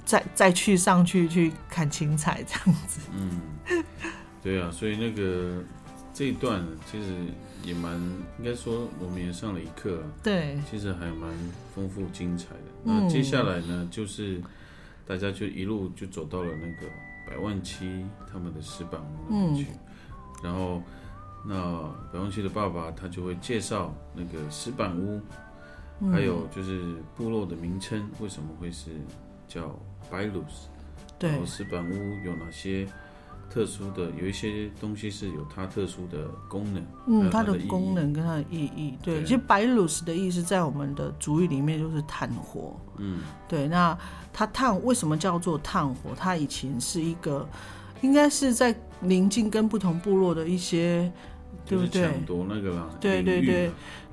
[0.04, 3.84] 再再去上去去看青菜这样子。”嗯，
[4.42, 5.62] 对啊，所以那个
[6.12, 7.14] 这一段其实。
[7.64, 7.98] 也蛮
[8.38, 11.32] 应该说，我们也上了一课，啊对，其实还蛮
[11.74, 12.60] 丰富精彩的。
[12.84, 14.40] 那接下来呢，就是
[15.06, 16.88] 大家就一路就走到了那个
[17.28, 19.66] 百万七他们的石板屋那边去，
[20.42, 20.82] 然后
[21.44, 25.20] 那百万七的爸爸他就会介绍那个石板屋，
[26.12, 28.90] 还有就是部落的名称为什么会是
[29.48, 29.76] 叫
[30.10, 30.68] 白鲁斯，
[31.18, 32.86] 对，石板屋有哪些？
[33.48, 43.96] 特殊的有一些东西是有它特殊的功能，嗯，它的功能跟它的意义，对，其实白鲁斯的意思在我们的主语里面就是炭火，嗯，对，那
[44.32, 46.10] 它炭为什么叫做炭火？
[46.16, 47.48] 它以前是一个，
[48.02, 51.10] 应该是在临近跟不同部落的一些，
[51.64, 52.02] 对不对？
[52.02, 53.70] 抢夺那个啦，对对对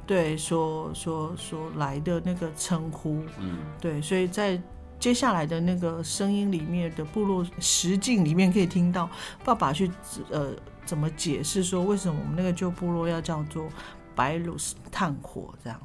[0.08, 4.62] 对，所所所来的那个称呼，嗯，对，所以在。
[5.04, 9.10] 接下来的那个声音里面的部落实境里面可以听到
[9.44, 9.92] 爸爸去
[10.30, 10.54] 呃
[10.86, 13.68] 怎么解释说为什么我们那个旧部落要叫做
[14.16, 15.78] 白鲁斯炭火这样。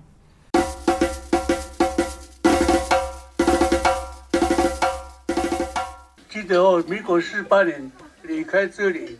[6.30, 7.90] 记得哦，民国四八年
[8.22, 9.18] 离开这里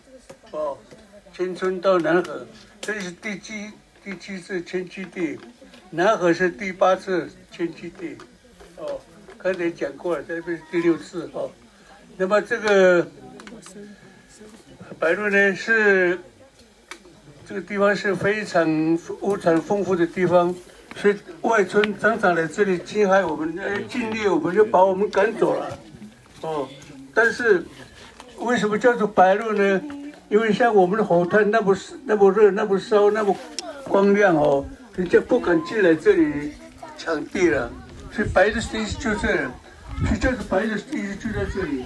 [0.53, 0.79] 哦，
[1.35, 2.47] 迁村到南河，
[2.81, 3.73] 这是第七
[4.05, 5.37] 第七次迁居地，
[5.91, 8.17] 南河是第八次迁居地
[8.77, 9.01] 哦。
[9.41, 11.49] 刚才讲过了，这边是第六次哈。
[12.17, 13.07] 那么这个
[14.99, 16.19] 白鹿呢是
[17.47, 20.53] 这个地方是非常物产丰富的地方，
[20.97, 25.79] 所以外村常常来这里侵害我们，呃，尽力我们就把我们赶走了。
[26.41, 26.69] 哦，
[27.15, 27.65] 但是
[28.39, 29.81] 为什么叫做白鹿呢？
[30.29, 33.35] 因为像我们的火炭那么那么热，那么烧，那么
[33.85, 36.53] 光亮哦，人家不敢进来这里
[36.99, 37.71] 抢地了。
[38.19, 39.55] 所以白的意思就这样，
[40.05, 41.85] 所以叫做白的意思就在这里。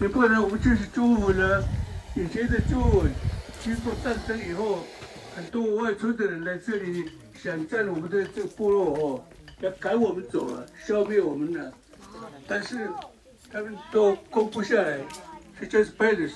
[0.00, 1.60] 也不然我们就是中午呢。
[2.14, 3.02] 以前的中午
[3.60, 4.86] 经过战争以后，
[5.34, 9.24] 很多外村的人来这里想占我们的这个部落哦，
[9.60, 11.72] 要赶我们走了，消灭我们了。
[12.46, 12.88] 但是
[13.52, 14.98] 他们都攻不下来，
[15.58, 16.28] 这就是白的，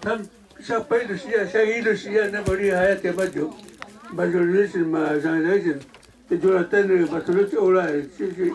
[0.00, 0.28] 他们。
[0.58, 3.54] 像白的一样，像印度一样那么厉害，点把酒，
[4.16, 5.78] 把酒人生嘛，让人生，
[6.28, 8.52] 也就要等着把这个酒来，就是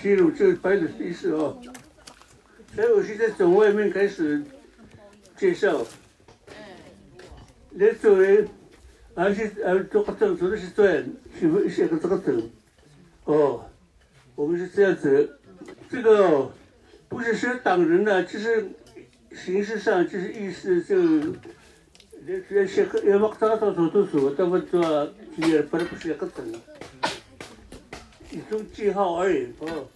[0.00, 1.56] 记录这白的历史哦。
[2.74, 4.42] 所以我现在从外面开始
[5.36, 5.84] 介绍，
[7.70, 8.46] 那作为，
[9.14, 11.04] 而且呃，这个证做的是专，
[11.38, 12.50] 是不写个这个证，
[13.24, 13.64] 哦，
[14.34, 15.38] 我们是这样子，
[15.90, 16.50] 这个
[17.08, 18.70] 不是说党人呐，就是。
[19.34, 20.94] 形式上就是意思就，
[22.50, 24.82] 那些个要么找到做都做，他们做
[25.36, 26.52] 也不能不是一个证，
[28.30, 29.86] 一种记号而已哦。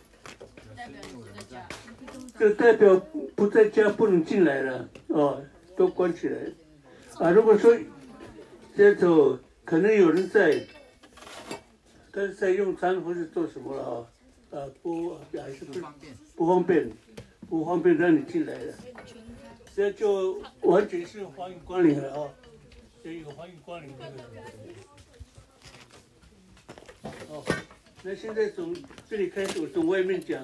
[2.39, 2.97] 就代表
[3.35, 5.43] 不在家不能进来了哦，
[5.77, 6.41] 都关起来。
[7.19, 7.77] 啊，如果说
[8.77, 10.63] 这种可能有人在，
[12.13, 13.83] 但是在用餐或是做什么了
[14.53, 14.59] 啊？
[14.59, 16.91] 啊，不还是不方便，不方便，
[17.49, 18.75] 不方便让你进来了。
[19.75, 22.29] 这就完全是欢迎光临了啊！
[23.03, 23.91] 这有欢迎光临。
[28.03, 28.75] 那现在从
[29.09, 30.43] 这里开始，我从外面讲，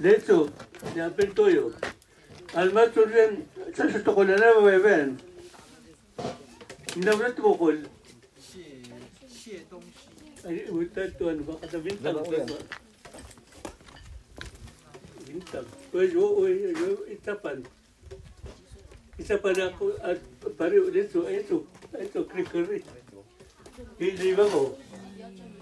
[0.00, 0.48] 来走
[0.94, 1.68] 两边都有。
[2.54, 5.16] 啊，那昨天这是多少人来外面？
[6.94, 7.72] 你那边多少货？
[8.38, 8.60] 卸
[9.28, 9.86] 卸东西。
[10.48, 11.54] 哎，我在端吧，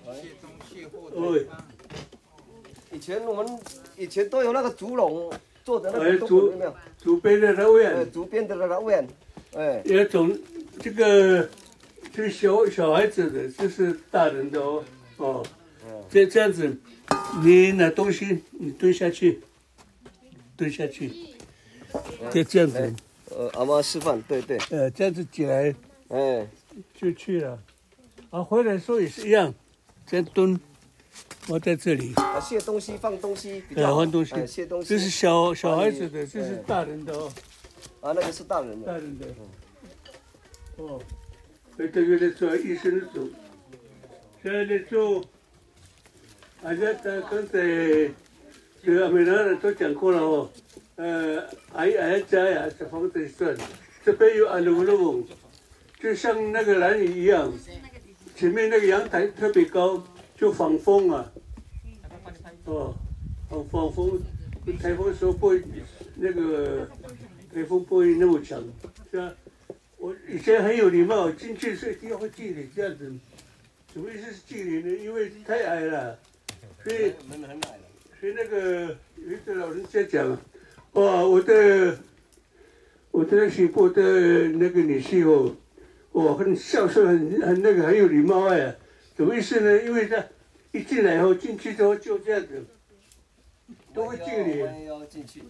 [0.05, 1.03] 他 winter 在端。
[1.03, 1.65] winter，我有我有有一大半。
[1.65, 1.85] Isa pa na ako at pare dito ito ito klikeri.
[1.85, 1.99] Hindi ba
[2.45, 2.69] mo?
[2.91, 3.59] 对，以前我们
[3.97, 5.33] 以前都有那个竹笼
[5.65, 6.75] 做的那个竹，有没有？
[6.99, 9.09] 竹编的老院，竹编的老院，
[9.55, 10.39] 哎，也从
[10.81, 11.49] 这个
[12.13, 14.85] 这个小小孩子的，这是大人的哦，
[15.17, 15.45] 哦，
[16.11, 16.77] 这这样子，
[17.43, 19.41] 你拿东西你蹲下去，
[20.57, 21.11] 蹲下去，
[22.31, 22.95] 就这样子。
[23.31, 24.59] 呃，阿妈示范，对对。
[24.71, 25.75] 呃，这样子起来，
[26.09, 26.47] 哎，
[26.95, 27.59] 就去了。
[28.31, 29.53] 啊，回来时候也是一样，
[30.09, 30.59] 先蹲，
[31.49, 32.13] 我在这里。
[32.17, 33.63] 啊，卸东西，放东西。
[33.75, 34.47] 呃，放东西。
[34.47, 34.89] 卸东西。
[34.89, 37.33] 这是小小孩子的，这是大人的哦。
[38.01, 38.87] 啊，那个是大人的。
[38.87, 39.27] 大人的。
[40.77, 41.01] 哦。
[41.77, 43.27] 在这个在做医生的做，
[44.43, 45.21] 现在在做，
[46.63, 47.59] 啊，这他刚才
[48.85, 50.51] 这个闽南人都讲过了哦。
[50.95, 51.41] 呃，
[51.73, 53.57] 矮矮家呀，这房子算，
[54.05, 55.27] 这边有安路路，
[56.01, 57.53] 就像那个男人一样，
[58.35, 60.03] 前面那个阳台特别高，
[60.37, 61.33] 就防风啊，
[62.65, 62.95] 哦，
[63.49, 64.21] 防防风，
[64.81, 65.63] 台风时候不会
[66.17, 66.89] 那个
[67.55, 68.63] 台风不会那么强，
[69.11, 69.33] 是吧？
[69.99, 73.13] 我以前很有礼貌，进去是一定要会敬礼这样子，
[73.93, 74.97] 什么意思是敬礼呢？
[75.03, 76.19] 因为太矮了，
[76.83, 77.13] 所以
[78.21, 80.39] 所以那个有一个老人家讲。
[80.95, 81.99] 哇，我的
[83.11, 84.03] 我的媳妇的
[84.49, 85.53] 那个女婿哦，
[86.15, 88.77] 哦，很孝顺，很很那个很有礼貌哎，
[89.17, 89.83] 什么意思呢？
[89.83, 90.25] 因为他
[90.71, 92.65] 一进来后进去之后就这样子，
[93.93, 94.61] 都会敬礼。
[94.87, 95.43] 要进去。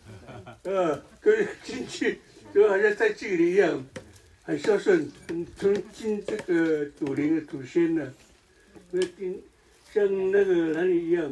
[0.62, 2.18] 呃，跟进去
[2.54, 3.86] 就好像在敬礼一样，
[4.42, 8.14] 很孝顺，很尊敬这个祖灵的祖先呢，
[8.90, 9.38] 那跟
[9.92, 11.30] 像那个哪里一样。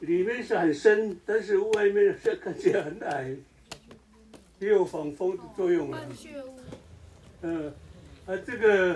[0.00, 3.34] 里面是很深，但是外面是看起来很矮，
[4.60, 6.00] 也有防风的作用啊。
[7.42, 7.74] 嗯，
[8.28, 8.92] 啊，这个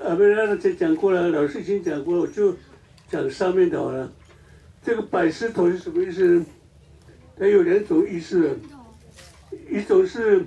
[0.00, 2.54] 啊，没让才讲过了，老师已经讲过了，我就
[3.10, 4.08] 讲上面的好了。
[4.84, 6.44] 这个白石头是什么意思？
[7.36, 8.56] 它有两种意思，
[9.68, 10.44] 一种是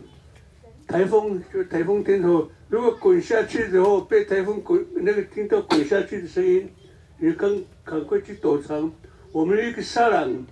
[0.87, 6.69] 台风，就台风天头，如果滚下去之后被台风滚，那个听到滚下去的声音。
[7.17, 8.89] 你赶赶快去躲藏，
[9.33, 10.47] 我们一个沙朗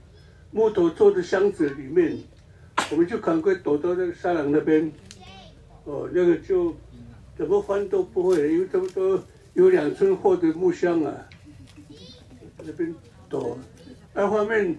[0.51, 2.17] 木头做的箱子里面，
[2.91, 4.91] 我们就赶快躲到那个沙朗那边。
[5.87, 6.75] 哦，那个就
[7.37, 9.23] 怎么翻都不会，因为差不多
[9.53, 11.15] 有两寸厚的木箱啊，
[12.63, 12.93] 那边
[13.29, 13.57] 躲。
[14.13, 14.75] 二方面，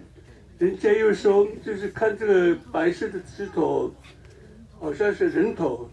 [0.59, 3.91] 人家又说就是看这个白色的石头，
[4.79, 5.89] 好像是人头，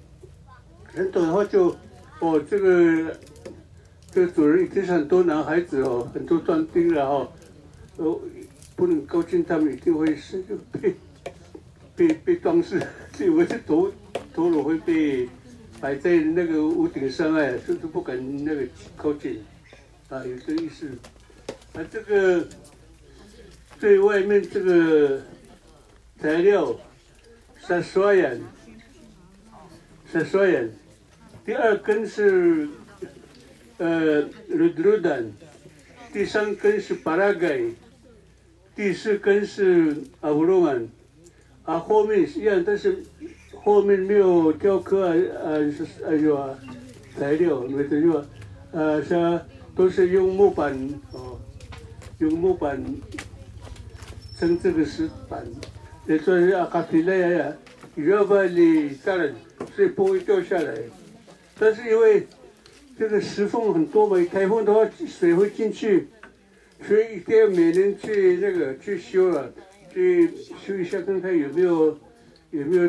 [0.92, 1.74] 人头的话就，
[2.20, 3.16] 哦，这个
[4.10, 7.32] 这主人一定是很多男孩子哦，很多壮丁了哦，
[7.96, 8.20] 哦，
[8.74, 10.94] 不能高兴，他们一定会是被
[11.94, 12.86] 被被装饰，
[13.20, 13.90] 以为是头
[14.37, 15.26] 陀螺会被
[15.80, 19.43] 摆在那个屋顶上哎，就是不敢那个靠近，
[20.11, 20.87] 啊，有这意思。
[21.72, 22.47] 啊，这个
[23.80, 25.22] 最外面这个
[26.20, 26.78] 材料
[27.66, 28.39] 是刷眼，
[30.12, 30.70] 是刷眼。
[31.47, 32.68] 第二根是
[33.78, 35.32] 呃鲁鲁丹，
[36.12, 37.59] 第三根是巴拉盖，
[38.74, 40.87] 第四根是阿布罗曼，
[41.62, 43.03] 啊，后面一样，但是
[43.66, 46.56] 后面没有雕刻啊啊是啊有啊
[47.18, 48.26] 材料，没得有啊，
[48.70, 49.40] 呃，是
[49.74, 50.72] 都是用木板
[51.10, 51.36] 哦。
[52.18, 52.80] 用木板
[54.38, 55.44] 撑这个石板，
[56.06, 57.52] 也说是阿卡皮勒呀，
[57.96, 59.34] 要不然你当然
[59.74, 60.72] 所以不会掉下来。
[61.58, 62.24] 但是因为
[62.96, 66.06] 这个石缝很多嘛，台风的话水会进去，
[66.86, 69.52] 所以一定要每年去那个去修了，
[69.92, 70.30] 去
[70.64, 71.98] 修一下看看有没有
[72.52, 72.88] 有没有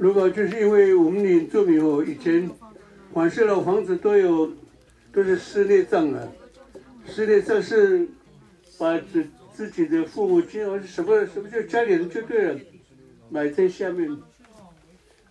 [0.00, 2.50] 如果，就是因为我们原住民哦，以前
[3.12, 4.50] 凡是老房子都有
[5.12, 6.26] 都是室内葬啊，
[7.06, 8.08] 室内葬是。
[8.78, 12.58] 把自自己的父母亲或者什么什么叫家里人就对了，
[13.28, 14.08] 埋在下面，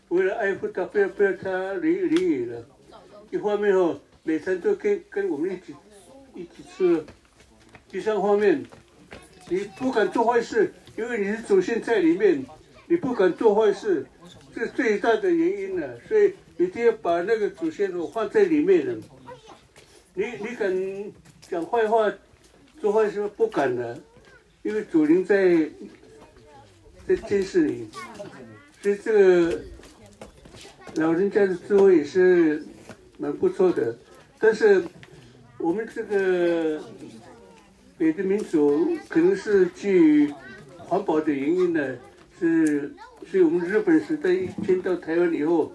[0.10, 2.64] 为了爱护他，不要不要他离离异了。
[3.32, 5.76] 一方面哦，每餐都跟跟我们一起
[6.36, 7.04] 一起吃。
[7.90, 8.64] 第三方面，
[9.50, 12.46] 你不敢做坏事，因为你是祖先在里面，
[12.88, 14.06] 你不敢做坏事，
[14.54, 15.88] 这最大的原因呢。
[16.08, 18.96] 所以一定要把那个祖先哦放在里面了。
[20.14, 22.12] 你你敢讲坏话？
[22.82, 24.02] 做坏事不敢的，
[24.64, 25.70] 因为祖灵在
[27.06, 27.90] 在监视你，
[28.82, 29.60] 所以这个
[30.96, 32.64] 老人家的智慧也是
[33.18, 33.98] 蛮不错的。
[34.40, 34.82] 但是
[35.58, 36.82] 我们这个
[37.98, 40.34] 北的民族可能是基于
[40.78, 41.98] 环保的原因呢，
[42.40, 42.96] 是
[43.26, 45.72] 所以我们日本时代一迁到台湾以后，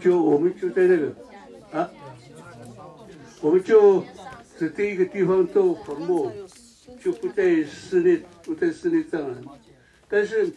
[0.00, 1.14] 就我们就在那个
[1.72, 1.90] 啊，
[3.40, 4.04] 我们就
[4.58, 6.30] 指定一个地方做坟墓。
[7.02, 9.36] 就不在室内，不在室内葬了。
[10.08, 10.50] 但是，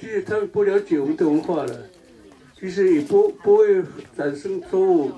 [0.00, 1.88] 其实他们不了解我们的文化了，
[2.58, 3.80] 其实也不不会
[4.16, 5.12] 产生错误，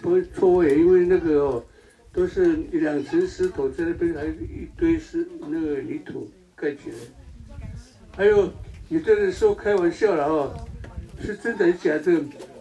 [0.00, 1.64] 不会错位，因为那个哦，
[2.12, 6.96] 都是两层石头在那边，还有一堆石那个泥土盖起来。
[8.16, 8.48] 还有
[8.92, 10.54] 有的人说开玩笑了哦，
[11.18, 12.12] 是真的假的？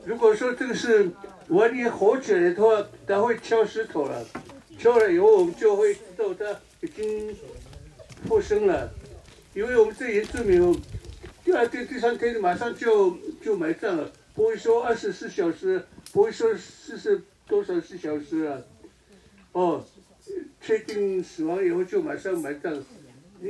[0.05, 1.11] 如果说这个是
[1.49, 4.25] 完全火起来的话，他会敲石头了，
[4.79, 6.45] 敲了以后我们就会知道它。
[6.83, 7.35] 已经
[8.25, 8.91] 破生了，
[9.53, 10.81] 因为我们这原住民，
[11.43, 18.57] 第二天、第三天马上就就埋葬了，不会说二十四小时，不会说四十多少四小时啊。
[19.51, 19.85] 哦，
[20.59, 22.83] 确定死亡以后就马上埋葬，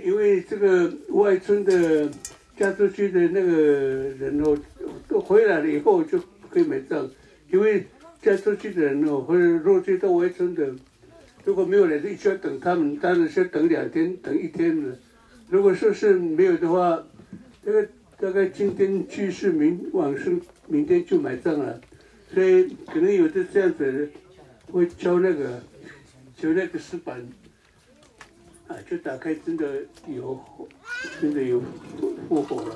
[0.04, 2.12] 因为这个外村的
[2.58, 4.58] 嫁出去的那个人哦，
[5.08, 7.10] 都回来了以后就可以埋葬，
[7.52, 7.86] 因为
[8.22, 10.74] 嫁出去的人哦，或者落追到外村的。
[11.44, 14.96] 如果没有人，就要等他们，当然是等两天、等一天了。
[15.50, 17.04] 如果说是没有的话，
[17.66, 17.88] 这个
[18.20, 21.82] 大概今天去世，明晚上明天就埋葬了。
[22.32, 24.08] 所以可能有的这样子的
[24.72, 25.60] 会敲那个
[26.38, 27.28] 敲那个石板，
[28.72, 30.40] 啊，就打开，真的有，
[31.20, 31.62] 真的有
[32.30, 32.76] 复活了，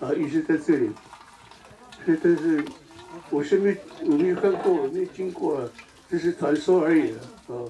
[0.00, 0.88] 啊，一直在这里。
[2.04, 2.64] 所以但是
[3.28, 3.76] 我身边
[4.06, 5.68] 我没有看过，没有经过，
[6.08, 7.68] 这是传说而已了，啊。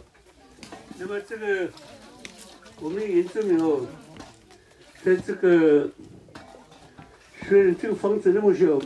[0.97, 1.69] 那么这个
[2.81, 3.85] 我们也证明哦，
[5.03, 5.91] 在这个
[7.49, 8.81] 虽然这个房子那么小，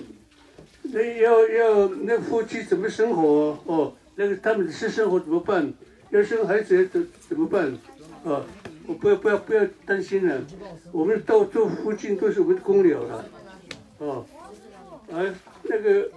[0.84, 3.94] 那要要那夫妻怎么生活哦？
[4.14, 5.70] 那个他们的私生活怎么办？
[6.08, 7.70] 要生孩子怎怎么办？
[8.24, 8.44] 啊，
[8.94, 10.42] 不要不要不要担心了，
[10.92, 13.24] 我们到这附近都是我们的公寮了，
[13.98, 14.26] 哦，
[15.12, 15.22] 啊
[15.62, 16.08] 那个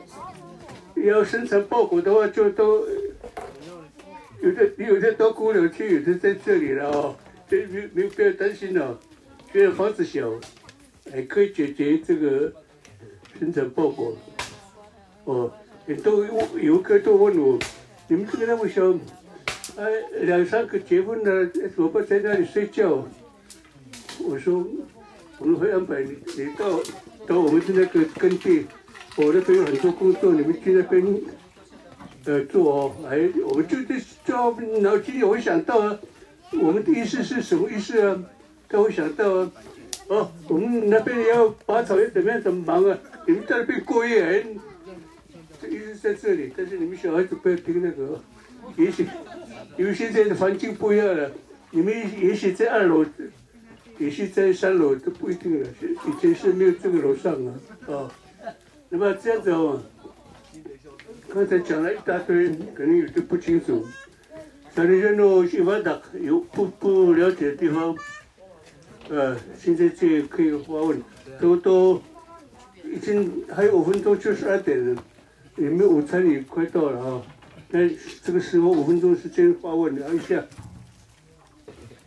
[0.95, 2.85] 要生产报国的话就都。
[4.41, 7.15] 有的有的到姑娘去，有的在这里了哦，
[7.47, 8.99] 这没没有必要担心了。
[9.49, 10.33] 虽然房子小，
[11.09, 12.51] 还可以解决这个
[13.39, 14.17] 生产报国。
[15.23, 15.49] 哦，
[15.87, 16.25] 也都
[16.59, 17.57] 游客都问我，
[18.09, 18.81] 你们这个那么小，
[19.75, 19.89] 哎，
[20.21, 23.03] 两三个结婚的，怎么不在那里睡觉？
[24.19, 24.63] 我说，
[25.39, 26.79] 我们会安排你，你到
[27.25, 28.67] 到我们的那个根据，
[29.15, 31.03] 我那边有很多工作，你们去那边
[32.25, 32.95] 呃做哦。
[33.09, 35.99] 哎，我们就这就脑筋里会想到啊，
[36.51, 38.23] 我们的意思是什么意思啊？
[38.69, 39.51] 他会想到啊，
[40.07, 42.97] 哦，我们那边要拔草要怎么样怎么忙啊？
[43.25, 44.45] 你们在那边过夜，哎，
[45.59, 46.53] 这意思在这里。
[46.55, 48.21] 但是你们小孩子不要听那个，
[48.77, 49.07] 也许
[49.77, 51.31] 因为现在的环境不一样了，
[51.71, 53.05] 你们也许在二楼。
[53.99, 57.53] 也是在三楼都不一定了，以前是没有这个楼上啊，
[57.87, 58.09] 啊，
[58.89, 59.79] 那么这样子哦，
[61.29, 63.85] 刚才讲了一大堆，可能有的不清楚，
[64.75, 67.95] 像那些诺西瓦达有不不了解的地方，
[69.09, 70.99] 呃，现在这可以发问，
[71.39, 72.01] 都都
[72.83, 75.03] 已经还有五分钟就十二点了，
[75.55, 77.21] 你们午餐也快到了啊？
[77.73, 77.89] 那
[78.23, 80.45] 这个时候五分钟时间发问聊一下，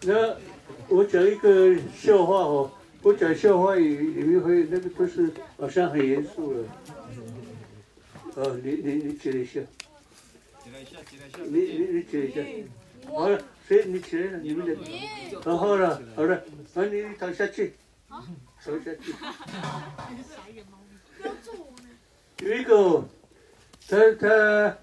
[0.03, 0.37] 那。
[0.89, 2.71] 我讲一个笑话哦，
[3.03, 6.63] 我讲笑话里里面会那个都是好像很严肃了。
[8.37, 9.61] 哦，你你你起来一下。
[10.63, 11.39] 起来一下，起来一下。
[11.43, 12.41] 你你你起来一下。
[13.11, 14.39] 好了，谁你起来了？
[14.39, 14.77] 你们的。
[15.43, 16.41] 好好了，好了，
[16.75, 17.75] 那你躺下去。
[18.09, 18.23] 躺
[18.85, 19.13] 下去。
[22.47, 23.05] 有一个，
[23.89, 24.79] 他他，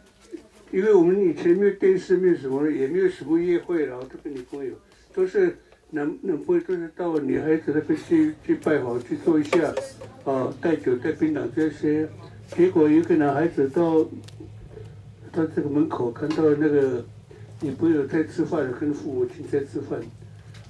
[0.74, 4.74] 因为我们以前没有电视，没有什么，也没有什么约会，然后他跟女朋友
[5.14, 5.56] 都是。
[5.96, 9.72] 男男朋友就是到女孩子那边去去拜访去做一下，
[10.26, 12.10] 啊，带酒带槟榔这些，
[12.48, 14.04] 结果一个男孩子到
[15.32, 17.06] 到这个门口看到那个
[17.62, 20.00] 女朋友在吃饭，跟父母亲在吃饭，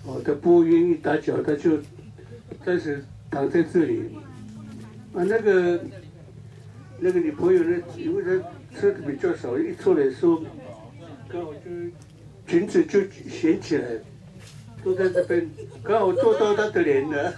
[0.06, 1.80] 哦，他不愿意打搅，他就
[2.66, 3.01] 暂时
[3.32, 4.10] 躺在这里，
[5.14, 5.80] 啊，那个
[6.99, 10.43] 那个女朋友呢，因为她吃的比较少，一出来说，
[11.30, 11.59] 刚好就
[12.47, 13.99] 裙子就掀起来。
[14.84, 15.49] 坐在这边，
[15.82, 17.34] 刚好坐到他的脸了。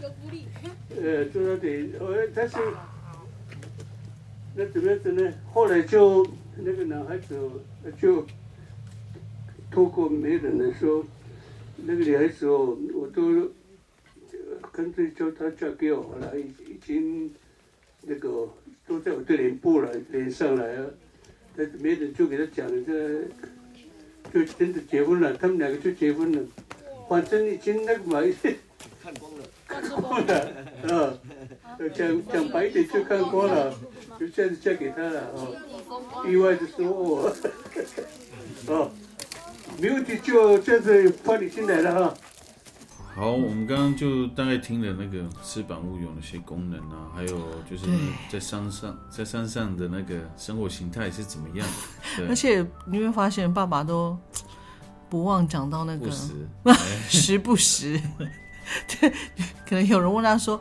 [0.00, 0.08] 有。
[1.00, 2.56] 呃，坐到脸，呃，但是
[4.56, 5.32] 那怎么样子呢？
[5.52, 6.26] 后来就
[6.56, 7.38] 那个男孩子
[8.00, 8.26] 就
[9.70, 11.04] 透过媒人来说，
[11.76, 13.50] 那个女孩子哦，我都
[14.72, 17.32] 干脆叫她嫁给我了，已已经
[18.02, 18.48] 那个
[18.86, 20.94] 都在我这脸部了，脸上来了。
[21.56, 23.24] 但是媒人就给他讲了这。
[24.32, 26.42] 就真的结婚了，他们两个就结婚了，
[27.06, 28.22] 反正已经那个嘛，
[29.02, 30.34] 看光了，看光了，
[30.88, 31.18] 啊，
[31.92, 33.74] 讲讲白一点就看光了，
[34.18, 37.34] 就这样子嫁给他了，哦，意外的收获，
[38.68, 38.90] 哦，
[39.78, 42.14] 没问题，就这样子放你进来了哈。
[43.14, 47.84] 好，我们刚刚就大概听了那个翅膀物有哪些功能啊，还有就是
[48.30, 51.68] 在山上，在山上的那个生活形态是怎么样。
[52.28, 54.18] 而且你会发现，爸爸都
[55.10, 56.10] 不忘讲到那个
[57.10, 58.00] 时不时，
[58.88, 59.10] 对，
[59.68, 60.60] 可能有人问他说：“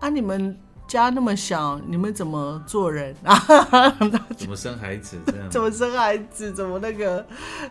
[0.00, 0.58] 啊，你们。”
[0.90, 3.38] 家那么小，你们怎么做人啊？
[4.36, 5.16] 怎么生孩子？
[5.48, 6.52] 怎么生孩子？
[6.52, 7.24] 怎么那个？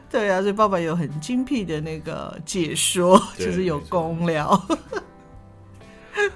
[0.09, 4.49] 对啊，所以爸爸有很精辟的那个解说，就是有公聊。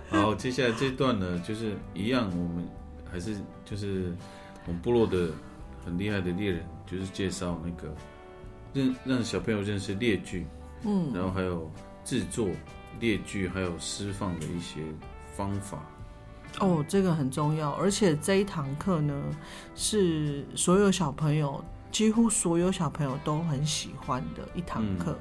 [0.09, 2.67] 好，接下来这段呢，就是一样，我们
[3.09, 4.13] 还是就是
[4.67, 5.29] 我们部落的
[5.85, 7.95] 很厉害的猎人，就是介绍那个
[8.73, 10.45] 认让小朋友认识猎具，
[10.83, 11.71] 嗯，然后还有
[12.03, 12.49] 制作
[12.99, 14.81] 猎具，还有释放的一些
[15.33, 15.81] 方法。
[16.59, 19.13] 哦，这个很重要，而且这一堂课呢，
[19.75, 25.17] 是所有小朋友，几乎所有小朋友都很喜欢的一堂课。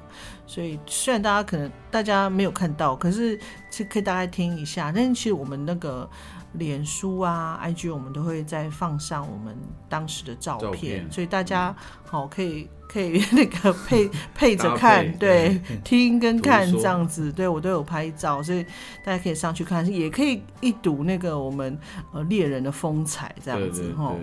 [0.46, 3.38] 所以虽然大家可能大家没有看到，可是
[3.70, 4.92] 是可以大概听一下。
[4.94, 6.08] 但是其实我们那个
[6.54, 9.56] 脸书啊、IG，我们都会再放上我们
[9.88, 11.74] 当时的照片，所以大家
[12.04, 12.68] 好可以。
[12.92, 18.62] 可以那个 配配着看，对，听跟看这样子，对我都有拍照，所以
[19.02, 21.78] 大家可以上去看，也可以一睹那个我们
[22.12, 24.14] 呃猎人的风采这样子哈。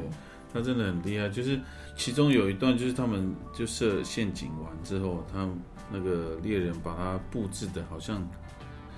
[0.54, 1.60] 他真的很厉害，就是
[1.96, 5.50] 其中有一段就是他们就设陷阱完之后，他
[5.92, 8.22] 那个猎人把它布置的好像，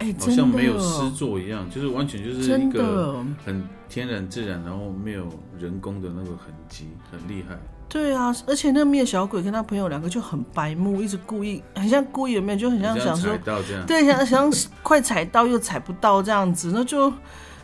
[0.01, 5.27] 哎，好像没有诗作一样，就是完全就是一个很天然自然，然后没有
[5.59, 7.55] 人工的那个痕迹，很厉害。
[7.87, 13.37] 对啊，而且那个灭小鬼跟他朋友两个就很白目，一直故意，很像故意有没有，就很像想说，
[13.85, 17.11] 对，想想 快踩到又踩不到这样子，那就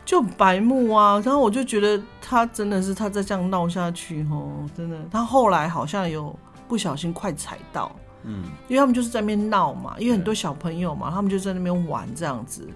[0.06, 1.20] 就白目啊。
[1.26, 7.90] 然后我就觉得他真的是他再这样闹下去，哦，真的，他后来好像有不小心快踩到，
[8.28, 12.68] 嗯，因为他们就是在那边闹嘛，因为很多小朋友嘛，他们就在那边玩这样子。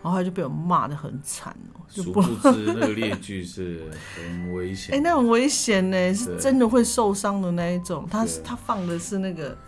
[0.00, 4.94] 然后他就被我骂的很惨哦，就殊不不知那个列具是很危险。
[4.96, 8.06] 哎、那很危险呢，是真的会受伤的那一种。
[8.08, 9.58] 他是他放的是那个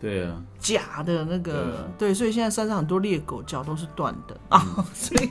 [0.00, 4.58] 对啊，假的那个，对啊对，所以现在山上很多猎狗脚都是断的啊，
[4.92, 5.30] 所以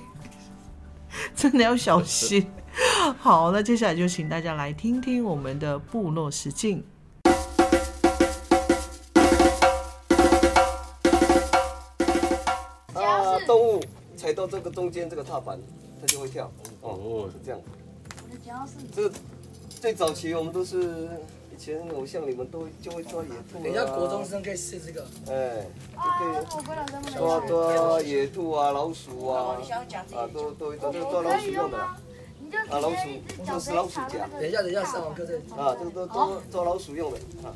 [1.36, 2.48] 真的要小心。
[3.20, 6.82] 好，那接下来就请大家来听听我们的部落实境。
[14.26, 15.60] 踩到这个中间这个踏板，
[16.02, 16.52] 它就会跳。
[16.82, 17.62] 哦，是这样。
[18.92, 19.16] 这个
[19.70, 21.08] 最早期我们都是
[21.54, 23.62] 以前偶像，你们都就会抓野兔、啊。
[23.62, 25.06] 等一下国中生可以试这个。
[25.28, 25.68] 哎，
[26.50, 29.60] 就可以抓抓野兔啊、老鼠啊，
[30.16, 31.96] 啊，都都都抓，老鼠用的啦。
[32.72, 32.98] 啊，老鼠，
[33.46, 34.28] 这个是老鼠夹。
[34.40, 35.44] 等一下，等一下，上网课这里。
[35.56, 37.54] 啊，这个都都抓老鼠用的啊。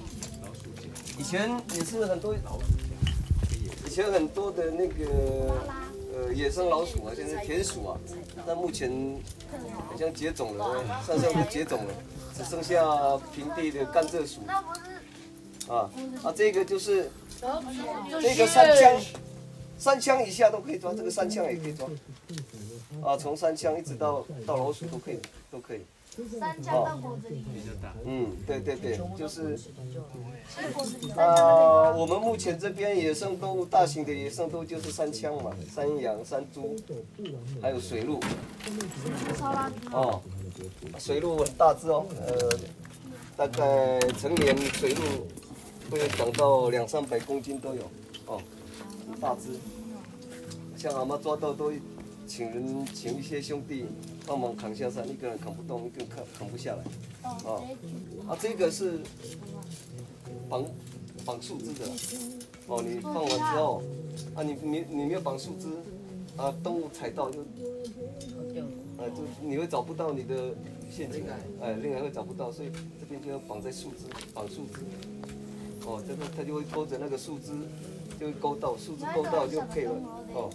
[1.17, 5.51] 以前也是很多老鼠夹，以前很多的那个
[6.19, 7.97] 呃野生老鼠啊，现在田鼠啊，
[8.45, 8.91] 但目前
[9.87, 11.93] 好像绝种了，山上都绝种了，
[12.35, 12.83] 只剩下
[13.33, 14.41] 平地的甘蔗鼠。
[15.71, 15.89] 啊
[16.23, 17.09] 啊，这个就是
[18.21, 19.01] 这个三枪，
[19.77, 21.87] 三枪以下都可以抓，这个三枪也可以抓。
[23.03, 25.81] 啊，从三枪一直到到老鼠都可以，都可以。
[26.27, 27.43] 三枪到果子狸，
[28.05, 29.57] 嗯，对对对，就是
[31.15, 36.75] 啊，我们目前这边野生动物，大型的野生动物就是山羌嘛，山羊、山猪，
[37.61, 38.19] 还有水鹿。
[39.91, 40.21] 哦，
[40.97, 42.59] 水鹿很大只哦，呃，
[43.37, 45.01] 大概成年水鹿
[45.91, 47.81] 会长到两三百公斤都有，
[48.25, 48.41] 哦，
[49.11, 49.57] 很大只。
[50.75, 51.73] 像俺们抓到都
[52.25, 53.85] 请人请一些兄弟
[54.25, 56.83] 帮忙扛下山，一个人扛不动，一个人扛扛不下来。
[57.43, 57.63] 哦，
[58.27, 58.99] 啊，这个是
[60.47, 60.65] 绑
[61.25, 61.85] 绑树枝的，
[62.67, 63.83] 哦，你放完之后，
[64.35, 65.67] 啊，你你你没有绑树枝，
[66.37, 70.53] 啊，动物踩到就，啊，就你会找不到你的
[70.89, 71.25] 陷阱，
[71.61, 74.81] 哎，另外会找不到，所以这边就要绑在树枝，绑树枝，
[75.85, 77.51] 哦，这个它就会勾着那个树枝，
[78.19, 79.93] 就会勾到树枝勾到就可以了，
[80.33, 80.49] 哦。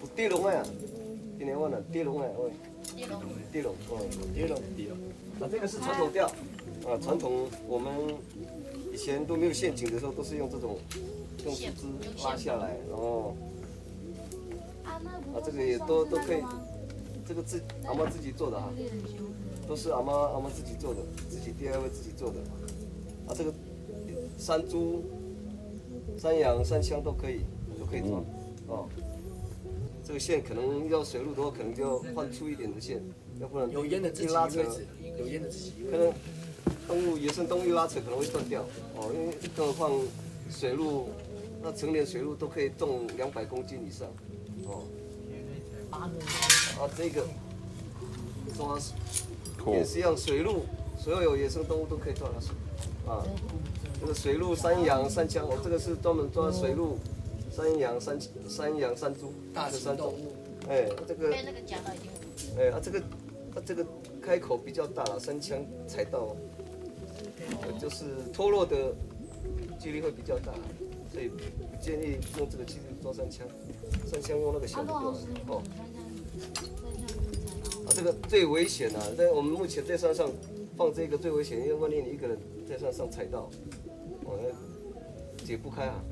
[0.00, 0.62] 有地龙啊，
[1.38, 2.52] 今年问了地龙啊，喂，
[2.94, 3.96] 地龙，哦，
[4.34, 4.98] 地龙，地龙。
[5.40, 6.26] 啊，这个是传统钓，
[6.86, 7.90] 啊，传统我们
[8.92, 10.76] 以前都没有陷阱的时候，都是用这种
[11.46, 11.86] 用树枝
[12.22, 13.34] 拉下来，然后
[14.84, 16.42] 啊，这个也都都可以，
[17.26, 18.70] 这个自阿妈自己做的哈，
[19.66, 21.00] 都是阿妈阿妈自己做的，
[21.30, 22.36] 自己 DIY 自己做的。
[23.26, 23.50] 啊，这个
[24.36, 25.02] 山猪、
[26.18, 27.40] 山羊、山枪都可以，
[27.78, 28.22] 都可以抓，
[28.66, 28.86] 哦。
[30.10, 33.00] 这个线可能要水路的话，可能就要换粗一点的线，
[33.40, 34.60] 要不然有烟的自己一拉扯
[35.16, 35.72] 有烟的自己。
[35.88, 36.12] 可能
[36.88, 38.62] 动物野生动物一拉扯可能会断掉
[38.96, 39.92] 哦，因为更何况
[40.50, 41.10] 水路，
[41.62, 44.08] 那成年水路都可以重两百公斤以上
[44.66, 44.82] 哦。
[45.92, 46.10] 啊，
[46.98, 47.24] 这个
[48.56, 48.76] 抓
[49.72, 50.64] 也是一样，水路
[50.98, 52.48] 所有有野生动物都可以抓老鼠
[53.08, 53.22] 啊。
[54.00, 56.98] 这个水路、山羊、山羌，我、这个是专门抓水鹿、
[57.60, 60.14] 山羊、山山羊、山猪大的三种。
[60.14, 60.32] 型动物，
[60.68, 63.86] 哎，这个被那个夹到已经哎，啊，这个，啊，这个
[64.20, 66.34] 开口比较大了，三枪踩到，
[67.62, 68.94] 呃就是脱落的
[69.78, 70.52] 几率会比较大，
[71.12, 71.36] 所以不
[71.80, 73.46] 建议用这个器具抓三枪，
[74.06, 75.18] 三枪用那个小的就好了。
[75.48, 75.62] 哦，
[77.86, 80.30] 啊，这个最危险啊，在我们目前在山上
[80.76, 82.38] 放这个最危险，因为万一你一个人
[82.68, 83.50] 在山上踩到，
[84.24, 86.02] 哦，那解不开啊。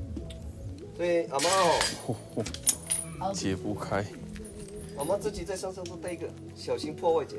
[0.98, 3.32] 所以阿妈哦。
[3.32, 4.04] 解不开。
[4.96, 7.38] 我们自己在山上都带一个小心破坏剪。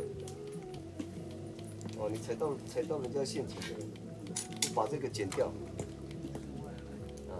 [1.97, 3.64] 哦，你踩到踩到人家陷阱了，
[4.62, 5.47] 就把这个剪掉。
[7.28, 7.36] 啊，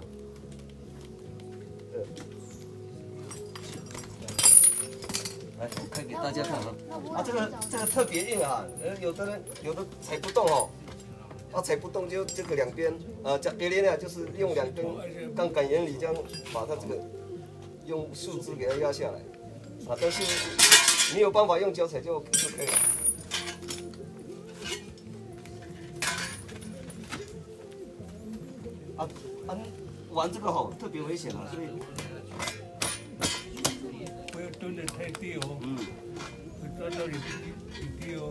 [1.93, 2.03] 呃，
[5.57, 6.76] 来，我开给大家看啊。
[7.15, 10.70] 啊，这个这个特别硬啊，呃，有的人有的踩不动哦。
[11.52, 12.93] 啊，踩不动就这个两边，
[13.24, 14.86] 呃，加别连啊，就是用两根
[15.34, 16.16] 杠杆原理这样
[16.54, 16.95] 把它这个
[17.86, 19.20] 用树枝给它压下来。
[19.88, 20.22] 啊，但是
[21.16, 22.74] 你有办法用脚踩就就可以了。
[28.97, 29.10] 啊
[29.47, 29.58] 啊，
[30.12, 31.68] 玩这个吼特别危险啊，所以
[34.32, 35.76] 不要蹲得太低哦，嗯，
[36.62, 37.20] 会抓到你的
[37.82, 38.30] 你低哦。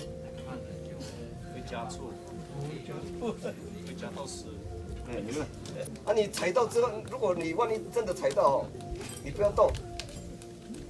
[1.52, 2.12] 会加错，
[2.60, 4.44] 会加到十。
[5.10, 5.46] 哎，你们，
[6.04, 8.66] 啊，你踩到之后，如果你万一真的踩到哦，
[9.24, 9.70] 你不要动，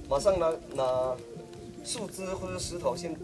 [0.09, 1.15] 马上拿拿
[1.83, 3.15] 树枝或者石头先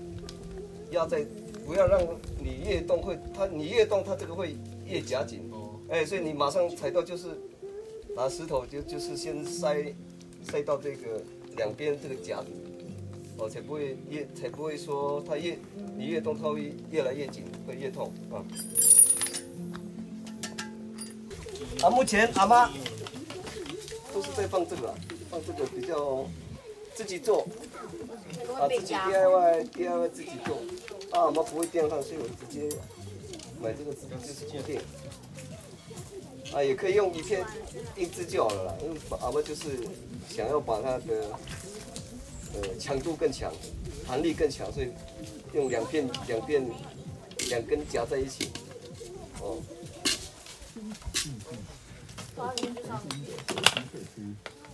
[0.91, 1.25] 压在，
[1.65, 1.99] 不要让
[2.39, 5.49] 你越动会，它你越动它这个会越夹紧。
[5.51, 7.27] 哦哎，所以你马上踩到就是
[8.15, 9.93] 拿石头就就是先塞
[10.43, 11.21] 塞到这个
[11.57, 12.47] 两边这个夹子，
[13.38, 15.57] 哦，才不会越才不会说它越
[15.97, 18.39] 你越动它会越来越紧，会越痛啊。
[21.83, 22.71] 啊，目前阿妈
[24.13, 24.93] 都是在放这个，
[25.29, 26.25] 放这个比较
[26.93, 27.45] 自己做，
[28.57, 30.55] 啊，自己 DIY DIY 自己做，
[31.11, 32.69] 啊，阿妈不会电焊，所以我直接
[33.61, 34.79] 买这个自己就是固定。
[36.53, 37.45] 啊，也可以用一片
[37.97, 39.86] 硬质就好了啦，因为阿妈就是
[40.29, 41.29] 想要把它的
[42.56, 43.51] 呃强度更强，
[44.08, 44.89] 弹力更强，所以
[45.53, 46.66] 用两片两片
[47.49, 48.49] 两根夹在一起，
[49.41, 49.58] 哦。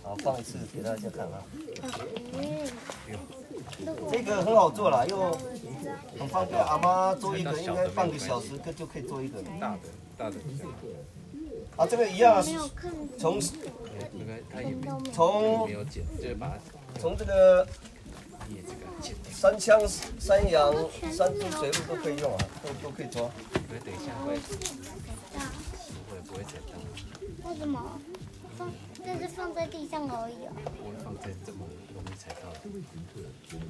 [0.02, 1.44] 好，放一次给大家看啊。
[4.10, 5.32] 这个很好做啦，又
[6.18, 6.60] 很方便。
[6.60, 9.40] 阿妈做一个应该半个小时，就就可以做一个。
[9.60, 9.78] 大的
[10.18, 10.36] 大的，
[11.76, 12.42] 啊，这个一样啊，
[13.16, 13.40] 从
[14.18, 16.58] 那个他也没从没有剪，就是把
[17.00, 17.66] 从这个
[18.48, 18.82] 叶这个，
[19.30, 19.80] 山枪、
[20.18, 20.72] 山羊、
[21.12, 23.22] 山猪、水鹿都可以用啊，都都可以抓。
[23.54, 24.54] 因为等一下会不
[26.12, 27.98] 会不会剪到，为什么？
[28.56, 28.70] 放，
[29.04, 30.52] 这是放在地上而已哦。
[30.76, 32.60] 不会放在这么容易踩到的，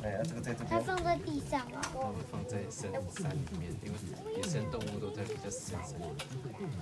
[0.02, 0.68] 哎，这个在这边。
[0.68, 2.12] 它放在地上它哦。
[2.12, 3.94] 会放在深山里面，因为
[4.36, 6.72] 野生动物都在比较深山里面。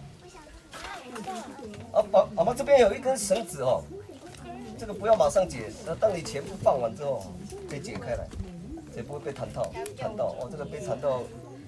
[1.92, 3.84] 啊，宝阿妈这边有一根绳子哦，
[4.80, 7.22] 这个不要马上解，那当你全部放完之后，
[7.68, 8.26] 可以解开来，
[8.96, 10.34] 才不会被弹到弹到。
[10.40, 11.20] 哦，这个被弹到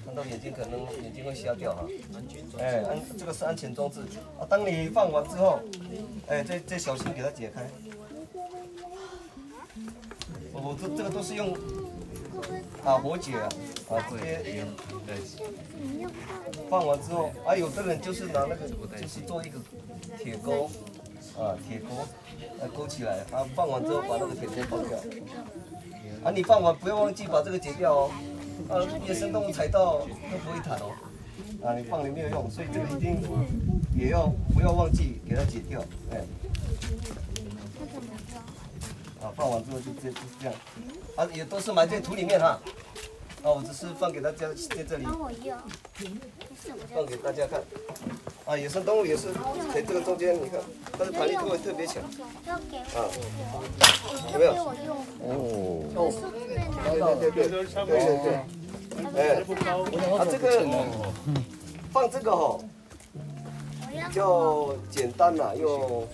[0.07, 1.87] 弹到眼睛，可能眼睛会瞎掉哈。
[2.59, 4.01] 哎，安这个是安全装置
[4.41, 4.49] 啊。
[4.49, 5.61] 当你放完之后，
[6.27, 7.69] 哎，再再小心给它解开。
[10.55, 11.55] 我这这个都是用
[12.83, 13.49] 打火解啊，
[13.91, 14.65] 啊直接
[15.07, 15.17] 对，
[16.71, 18.67] 放完之后，啊，有的人就是拿那个，
[18.99, 19.59] 就是做一个
[20.19, 20.71] 铁钩，
[21.39, 21.97] 啊，铁钩，
[22.61, 24.99] 啊勾起来，啊，放完之后把那个铁钩放掉，
[26.25, 28.11] 啊，你放完不要忘记把这个解掉哦，
[28.69, 30.93] 啊，野生动物踩到都不会弹哦，
[31.65, 33.23] 啊，你放了没有用，所以这个一定
[33.97, 36.19] 也要不要忘记给它解掉，哎，
[39.23, 40.55] 啊，放完之后就这就是这样，
[41.17, 42.61] 啊，也都是埋在土里面哈，
[43.43, 45.05] 啊，我只是放给大家在这里。
[45.05, 45.59] 帮我用。
[46.95, 47.61] 放给大家看。
[48.45, 49.33] 啊，野生动物也是
[49.75, 50.61] 在这个中间，你看
[50.93, 52.03] 它的弹力度会特别强。
[52.47, 53.11] 啊，
[54.33, 54.53] 有没有。
[55.97, 56.13] 哦，
[56.85, 58.29] 对难对对对对对对。
[59.17, 59.43] 哎，
[60.19, 60.45] 啊这个
[61.91, 62.59] 放这个哈
[63.89, 66.07] 我要比较简单啦，又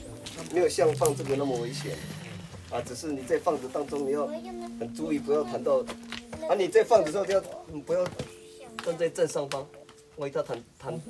[0.51, 1.93] 没有像放这个那么危险。
[2.70, 4.26] 啊，只是你在放的当中你要
[4.81, 5.85] 很注意，不要弹到。
[6.49, 7.43] 啊，你在放的时候就要
[7.73, 8.05] 嗯不要
[8.85, 9.67] 站在正上方，
[10.17, 11.01] 万一它弹弹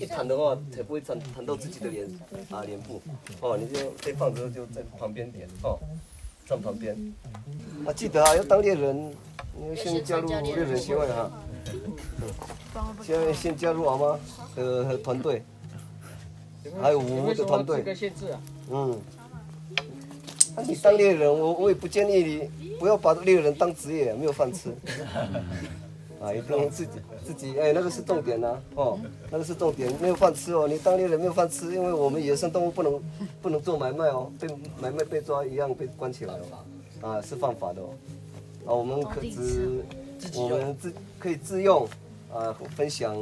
[0.00, 2.08] 一弹的话，才不会弹弹到自己的脸
[2.50, 3.00] 啊脸部。
[3.40, 5.78] 哦，你就在放的时候就在旁边点哦，
[6.46, 6.96] 站旁边。
[7.86, 9.14] 啊，记得啊，要当猎人，
[9.56, 11.30] 你要先加入猎人协会哈。
[11.72, 13.04] 嗯。
[13.04, 14.20] 先先加入好吗？
[14.56, 15.42] 呃，团队，
[16.82, 17.84] 还有五的团队。
[18.70, 19.00] 嗯。
[20.56, 24.70] 那你当猎人，我我也不建议你不要把猎人当职业，没有饭吃。
[26.20, 26.92] 啊，也不能自己
[27.24, 28.98] 自己哎，那个是重点呐、哦，
[29.30, 30.68] 那个是重点，没有饭吃哦。
[30.68, 33.02] 你当猎人没有饭吃，因为我们野生动物不能
[33.40, 34.46] 不能做买卖哦，被
[34.78, 36.34] 买卖被抓一样被关起来
[37.00, 37.88] 哦，啊是犯法的哦。
[38.66, 39.82] 啊，我们可只
[40.36, 41.88] 我们自可以自用
[42.30, 43.16] 啊，分享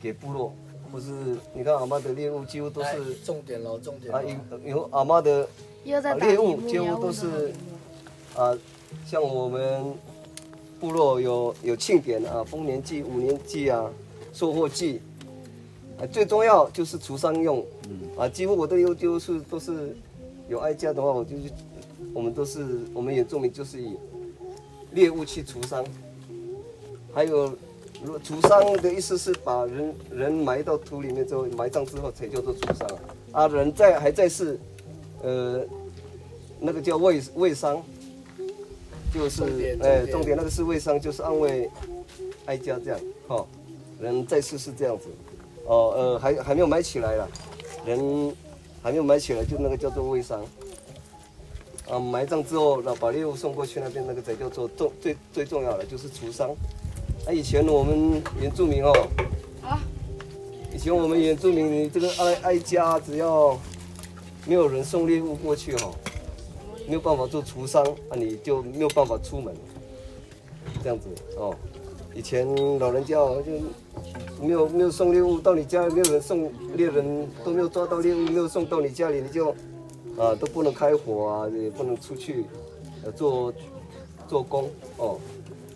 [0.00, 0.54] 给部落，
[0.90, 1.10] 或是
[1.52, 4.58] 你看阿妈的猎物几乎都哎是重点喽，重点啊咯。
[4.64, 5.46] 有有阿妈的。
[5.84, 7.52] 又在啊，猎物几乎都是
[8.36, 8.56] 啊，
[9.06, 9.94] 像我们
[10.78, 13.90] 部落有有庆典啊，丰年祭、五年祭啊，
[14.32, 15.00] 收获祭，
[15.98, 17.64] 啊，最重要就是除伤用，
[18.16, 19.96] 啊，几乎我的优就是都是
[20.48, 21.42] 有哀家的话，我就是
[22.12, 23.96] 我们都是我们原住民就是以
[24.92, 25.84] 猎物去除伤，
[27.14, 27.56] 还有
[28.04, 32.88] 如除伤的意思是把人人埋到土里面之后，埋葬之后才叫做除伤
[33.32, 34.60] 啊，人在还在世。
[35.22, 35.64] 呃，
[36.58, 37.82] 那个叫胃胃伤，
[39.12, 41.68] 就是哎，重点那个是胃伤，就是安慰
[42.46, 43.46] 哀家这样，哦，
[44.00, 45.06] 人在世是这样子，
[45.66, 47.28] 哦呃还还没有埋起来了，
[47.84, 48.34] 人
[48.82, 50.42] 还没有埋起来，就那个叫做胃伤。
[51.90, 56.50] 啊，埋葬之后，那把猎物送过去那边，那个才叫做重最最重要的就是除伤。
[57.26, 58.92] 啊，以前我们原住民哦，
[59.60, 59.80] 啊
[60.72, 63.58] 以前我们原住民，你这个哀哀家只要
[64.50, 65.92] 没有人送猎物过去哈、
[66.84, 69.54] 没有办法做除伤，啊，你就没有办法出门，
[70.82, 71.54] 这样子哦。
[72.12, 72.44] 以前
[72.80, 79.50] 老人家哦就没有没有送猎物到你家，没有人送猎人都没有抓到猎物，没有送到你家里，你就
[80.18, 82.44] 啊都不能开火啊，也不能出去
[83.04, 83.54] 呃做
[84.26, 85.20] 做工哦，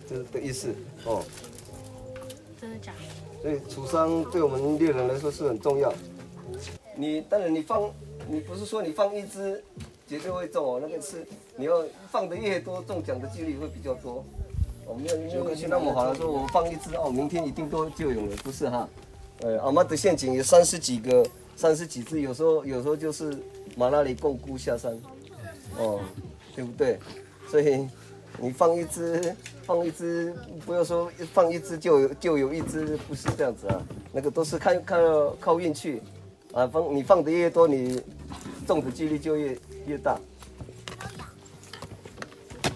[0.05, 1.23] 这的意思哦。
[2.59, 2.91] 真的假
[3.41, 3.41] 的？
[3.41, 5.93] 所以楚商对我们猎人来说是很重要。
[6.97, 7.89] 你当然你放，
[8.27, 9.63] 你不是说你放一只
[10.07, 14.23] 绝对会中哦，那个是你要放的越多，中奖的几率会比较多。
[14.87, 18.87] 我没有没有像那么好了，说我放一只哦，明天一定都就有了，不是哈？
[19.41, 23.35] 呃，阿妈的陷阱有三十几个，三十几只，有时候有时候就是
[23.75, 24.95] 马那里共孤下山，
[25.77, 25.99] 哦，
[26.55, 26.99] 对不对？
[27.49, 27.87] 所以
[28.39, 30.33] 你放一只，放一只，
[30.65, 34.99] 不要说放一只就就有一只，不是这样子啊，那个都是看看
[35.39, 35.99] 靠运气，
[36.55, 38.01] 啊，放你放的越多，你
[38.65, 40.17] 中的几率就越越大。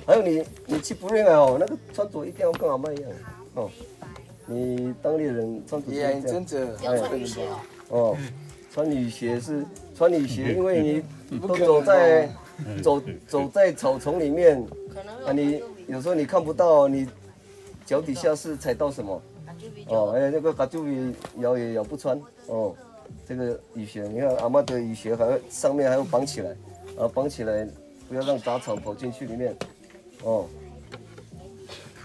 [0.06, 3.10] 还有你，你去不认啊哦，那个穿着一定要跟阿妈一样
[3.54, 3.70] 哦。
[4.46, 7.48] 你当地人穿着眼真着，哎，对对
[7.88, 8.18] 哦，
[8.70, 9.64] 穿雨鞋是
[9.96, 12.30] 穿雨鞋，因为你都走在
[12.84, 14.62] 走走在草丛里面，
[15.26, 17.08] 啊，你有时候你看不到，你
[17.86, 19.22] 脚底下是踩到什么？
[19.88, 22.76] 哦，哎，那个嘎住比咬也咬不穿哦。
[23.28, 26.50] 这个雨鞋，你看阿妈的雨鞋还要上面还要绑起来，
[26.98, 27.68] 啊，绑起来
[28.08, 29.56] 不要让杂草跑进去里面。
[30.24, 30.46] 哦，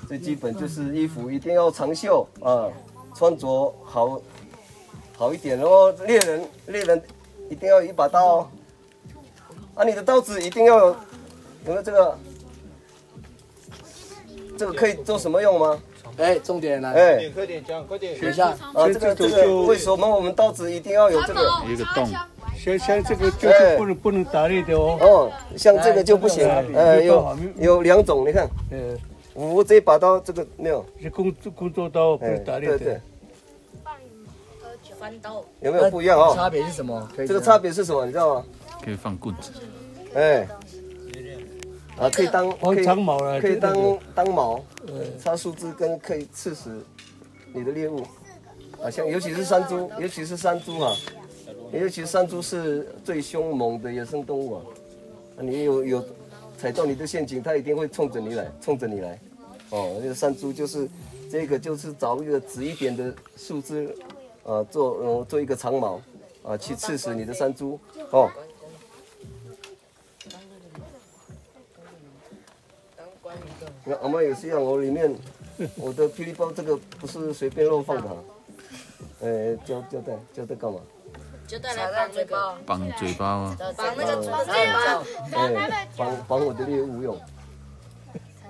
[0.06, 2.70] 最基本就是衣服一定要长袖啊，
[3.14, 4.20] 穿着好
[5.16, 5.58] 好一点。
[5.58, 7.02] 然后猎人猎人
[7.48, 8.50] 一定要有一把刀，
[9.74, 10.96] 啊，你的刀子一定要有有
[11.66, 12.18] 没有这个？
[14.56, 15.82] 这个可以做什么用吗？
[16.16, 18.48] 哎，重点来，哎，快点讲，快点学一下。
[18.72, 21.40] 啊，这个这个为什么我们刀子一定要有这个？
[21.68, 22.08] 一个洞，
[22.56, 24.98] 像像这个就是不能不能打猎的哦。
[25.00, 28.96] 哦，像这个就不行，呃，有有两种，你看，呃，
[29.34, 33.00] 我这把刀这个没有，是工工作刀，不哎，能打猎对对的。，
[34.98, 35.44] 翻刀。
[35.60, 36.32] 有没有不一样哦？
[36.34, 37.08] 差别是什么？
[37.16, 38.06] 这个差别是什么？
[38.06, 38.44] 你知道吗？
[38.82, 39.50] 可以放棍子，
[40.14, 40.46] 哎，
[41.96, 46.84] 啊，可以当放可以长毛了，可以当当矛，呃，插树枝跟可以刺死
[47.52, 48.02] 你的猎物，
[48.82, 50.92] 啊，像尤其是山猪，尤其是山猪啊，
[51.72, 54.62] 尤其是山猪是最凶猛的野生动物啊，
[55.38, 56.04] 啊你有有
[56.58, 59.18] 踩到你的陷阱，它一定会冲着你来，冲着你来，
[59.70, 60.88] 哦，那个山猪就是
[61.30, 63.94] 这个就是找一个直一点的树枝，
[64.42, 66.00] 啊，做嗯做一个长矛，
[66.42, 67.78] 啊，去刺死你的山猪，
[68.10, 68.28] 哦。
[73.84, 75.14] 你看阿妈也是一样，我里面
[75.76, 78.16] 我的霹雳包这个不是随便乱放的哈，
[79.20, 80.80] 呃，胶胶带胶带干嘛？
[81.46, 83.56] 就带来绑嘴巴，绑嘴巴吗？
[83.76, 87.14] 绑那个嘴巴，哎，绑绑我的猎物用。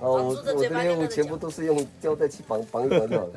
[0.01, 3.33] 哦，我我的猎物全部都是用胶带去绑绑一绑就好了。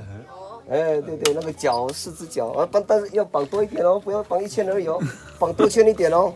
[0.69, 5.01] 哎，对对，那个脚四只脚啊，绑但是要绑多一点哦，不要绑一圈而已哦，
[5.39, 6.33] 绑多圈一点哦，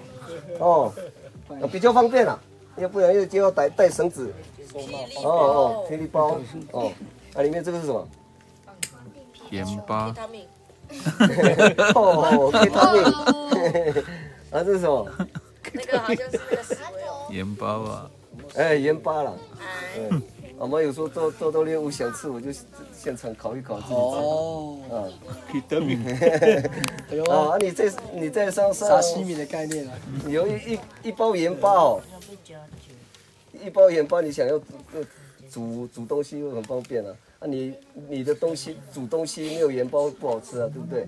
[0.57, 0.93] 哦，
[1.49, 2.39] 啊比较方便了，
[2.77, 4.33] 要不然又就要带带绳子。
[4.73, 6.37] 哦哦，霹雳包
[6.71, 6.91] 哦，
[7.33, 8.07] 啊里面这个是什么？
[9.49, 10.47] 盐巴，他命，
[11.95, 13.03] 哦，维他命。
[14.51, 15.07] 啊，这是什么？
[15.73, 18.11] 那个好像是那个石灰哦，盐巴吧，
[18.55, 19.33] 哎，盐巴啦。
[19.59, 20.21] 哎，嗯，
[20.57, 22.49] 我们有时候做做到猎物想吃，我就
[22.93, 23.95] 现场烤一烤自己吃。
[23.95, 24.95] 哦，啊
[25.51, 26.01] 可以得名。
[27.11, 29.93] 哎呦，啊，你在你在山上沙西米的概念啊，
[30.27, 32.01] 有一一一包盐巴哦，
[33.63, 34.65] 一包盐巴，你想要煮
[35.49, 37.13] 煮煮东西又很方便啊。
[37.39, 37.73] 啊，你
[38.07, 41.07] 你的东西煮东西没有盐巴不好吃啊，对不对？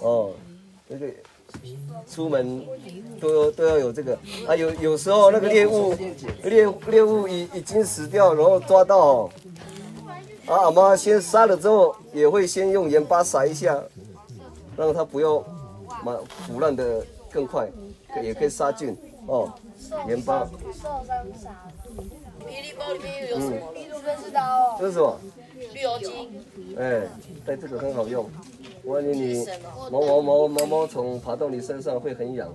[0.00, 0.30] 哦，
[0.86, 1.06] 那个
[2.08, 2.64] 出门
[3.20, 4.54] 都都要有这个啊。
[4.54, 5.94] 有有时候那个猎物
[6.44, 9.30] 猎猎物已已经死掉，然后抓到，
[10.46, 13.82] 啊，阿妈先杀了之后，也会先用盐巴撒一下，
[14.76, 15.40] 让它不要
[16.04, 17.68] 嘛腐烂的更快，
[18.22, 18.96] 也可以杀菌
[19.26, 19.52] 哦。
[20.08, 20.48] 盐巴，
[22.42, 24.16] 霹雳包里面又有什么了？
[24.16, 24.76] 不知道哦。
[24.78, 25.20] 这是什么？
[25.72, 27.02] 绿油精，哎，
[27.46, 28.28] 带这个很好用。
[28.84, 29.46] 万一你
[29.90, 32.48] 毛毛毛毛毛虫爬到你身上会很痒，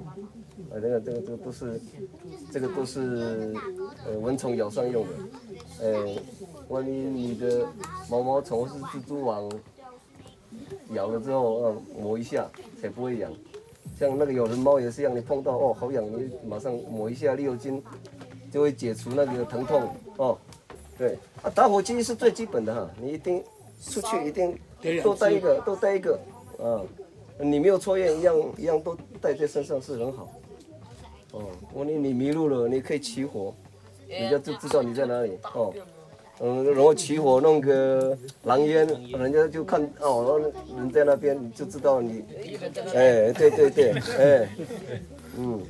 [0.69, 1.81] 啊，这个这个这个都是，
[2.51, 3.55] 这个都是
[4.05, 5.13] 呃蚊虫咬伤用的。
[5.81, 6.21] 哎，
[6.67, 7.65] 万一你的
[8.09, 9.49] 毛毛虫是蜘蛛网
[10.91, 12.45] 咬了之后，啊，抹一下
[12.81, 13.31] 才不会痒。
[13.97, 17.81] 像那个有人猫也是一样，你碰到哦好痒，你马上抹一下绿油精，
[18.51, 20.37] 就会解除那个疼痛哦。
[20.97, 23.43] 对，啊，打火机是最基本的哈，你一定
[23.83, 24.57] 出去一定
[25.03, 26.19] 多带一个，多带一个，
[26.59, 26.81] 啊，
[27.39, 30.33] 你没有抽烟一样一样都带在身上是很好。
[31.33, 31.43] 哦，
[31.73, 33.53] 万一你迷路了，你可以起火，
[34.07, 35.73] 人家就知道你在哪里哦。
[36.39, 40.39] 嗯，然后起火弄个狼烟，人家就看哦，
[40.75, 42.23] 人在那边你就知道你，
[42.93, 44.49] 哎，对对对，哎，
[45.37, 45.61] 嗯，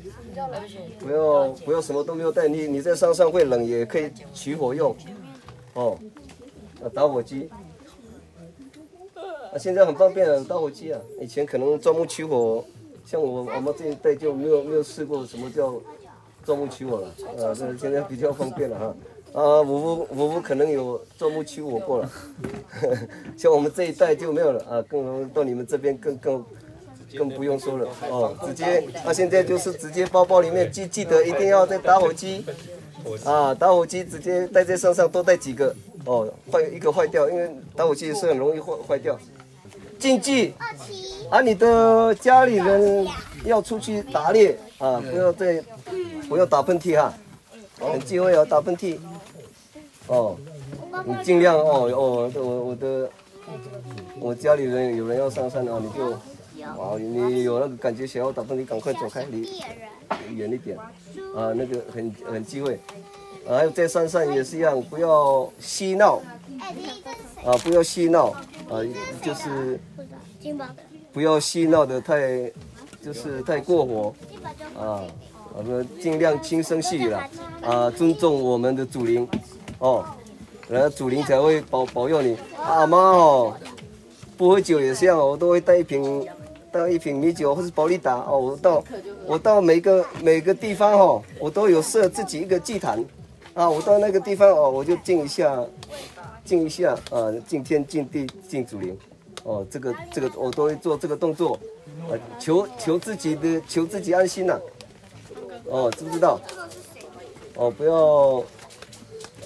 [1.00, 4.96] 不要不要什么都没有带，你你在山上会冷也可以取火用，
[5.74, 5.98] 哦，
[6.94, 7.50] 打火机，
[9.16, 12.64] 啊现在很方便了，打火机啊，以前可能钻木取火，
[13.06, 15.74] 像我我们这一代就没有没有试过什么叫
[16.44, 18.96] 钻木取火了，啊，这现在比较方便了哈。
[19.34, 22.12] 啊，我们我们可能有钻木取火过了，
[23.38, 26.46] 像我们这一代就没有了啊，更到你们这边更更
[27.16, 32.44] 更不用说了哦，直接啊现在就是直接包包里面记记得一定要带打火机，
[33.24, 35.74] 啊打火机直接带在身上多带几个
[36.06, 39.18] 哦，坏一个坏掉，因为打火机是很容易坏坏掉。
[40.00, 40.54] 禁忌
[41.30, 43.08] 啊，你的家里人
[43.44, 45.64] 要出去打猎啊，不要再
[46.30, 47.14] 不要打喷嚏哈，
[47.80, 49.00] 很忌讳啊打喷嚏。
[50.06, 50.38] 哦，
[51.04, 53.10] 你尽量哦哦，我我的
[54.20, 56.14] 我家里人有人要上山啊，你就
[56.78, 59.48] 哇你有那个感觉想要打喷嚏，赶快走开，离
[60.36, 60.78] 远一点
[61.36, 62.80] 啊，那个很很忌讳。
[63.48, 66.22] 还有在山上也是一样，不要嬉闹
[67.46, 68.28] 啊，不要嬉闹
[68.70, 68.84] 啊，
[69.22, 69.80] 就是
[71.14, 72.52] 不要嬉闹的太
[73.02, 74.14] 就是太过火
[74.78, 75.04] 啊，
[75.56, 77.30] 我们尽量轻声细语了
[77.62, 79.28] 啊，尊重我们的祖灵。
[79.80, 80.04] 哦，
[80.68, 82.36] 然后祖灵才会保保佑你。
[82.58, 83.56] 阿妈哦，
[84.36, 86.28] 不喝酒也是一样，我都会带一瓶，
[86.86, 88.38] 一瓶米酒或是保利达哦。
[88.38, 88.84] 我到
[89.26, 93.02] 我到每个每个地方哦，我都有设自己一个祭坛
[93.54, 93.70] 啊。
[93.70, 95.64] 我到那个地方哦，我就敬一下，
[96.44, 98.98] 敬一下啊，敬天敬地敬祖灵。
[99.44, 101.58] 哦，这个这个我都会做这个动作，
[102.10, 104.60] 啊，求求自己的求自己安心呐。
[105.70, 106.42] 哦，知不知道？
[107.56, 108.44] 哦，不要。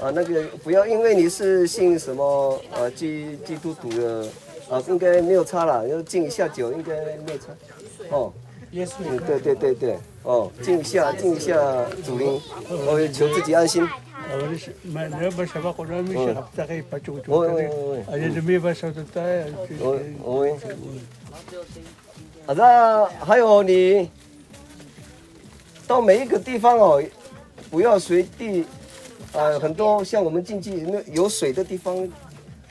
[0.02, 4.26] 啊，那个不要，因为你是信什么啊基基督徒的
[4.72, 6.94] 啊，应该没有差了，要敬一下酒，应该
[7.26, 7.48] 没有差。
[8.10, 8.32] 哦，
[8.72, 11.54] 耶稣，对对对对，哦，敬一下敬一下
[12.06, 13.86] 主灵，我求自己安心。
[22.46, 24.10] 好的，还有你
[25.86, 27.04] 到每一个地方哦，
[27.70, 28.66] 不要随地。
[29.34, 31.96] 呃，很多像我们进去那有水的地方，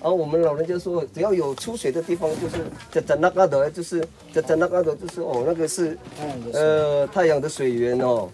[0.01, 5.97] 啊，我们老人家说，只要有出水的地方，就是在在那个的，就是在在那个的，就是哦，那个是
[6.53, 8.29] 呃太阳的水源哦。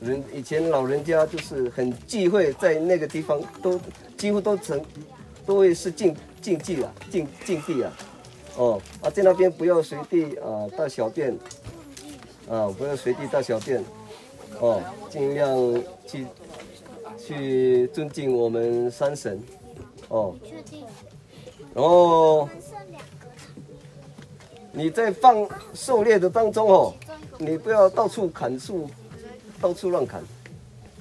[0.00, 3.78] 人以前老人家就是很忌讳在那个地方，都
[4.16, 4.80] 几乎都成
[5.46, 7.92] 都会是禁禁忌啊，禁禁地啊。
[8.56, 11.32] 哦，啊，在那边不要随地啊大小便，
[12.48, 13.84] 啊，不要随地大小便，
[14.58, 16.26] 哦，尽量去。
[17.22, 19.38] 去尊敬我们山神，
[20.10, 20.34] 哦，
[21.72, 22.48] 然后
[24.72, 26.92] 你在放狩猎的当中哦，
[27.38, 28.90] 你不要到处砍树，
[29.60, 30.20] 到处乱砍，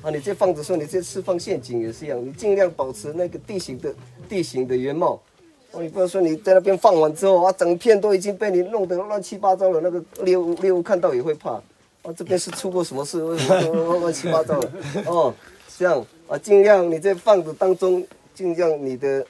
[0.04, 3.92] 啊，你在放的时候，你在释放陷阱也是一样，你尽量保持那个地形的
[4.30, 5.20] 地形的原貌，
[5.72, 11.54] 哦，你不要说你在那边放完之后啊，整片都已经被你弄得乱七八糟了，那个猎物猎物看到也会怕，
[12.04, 13.24] 啊，这边是出过什么事？
[13.24, 14.72] 为什么乱七八糟的？
[15.08, 15.34] 哦，
[15.80, 16.06] 这样。
[16.28, 18.06] 啊，尽量你在放的当中，
[18.40, 19.26] 尽量你的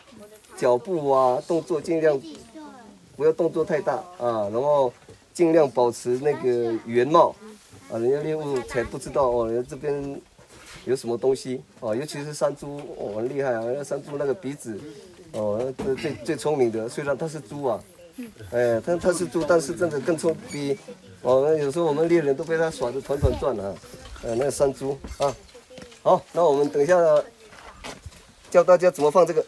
[0.55, 2.21] 脚步啊动作尽量
[3.15, 4.93] 不要动作太大啊，然后
[5.33, 7.35] 尽量保持那个原貌
[7.91, 10.21] 啊，人家猎物才不知道哦，人家这边
[10.85, 14.79] 有什么东西哦，尤其是山猪哦，很厉害啊，那山猪那个鼻子
[15.31, 17.83] 哦，最最最聪明的，虽然它是猪啊，
[18.51, 20.77] 哎，它它是猪，但是真的更聪比
[21.23, 23.73] 哦，有时候我们猎人都被它耍得团团转啊，
[24.21, 25.35] 呃，那个山猪啊。
[26.03, 26.95] 好，那我们等一下
[28.49, 29.45] 教大家怎么放这个。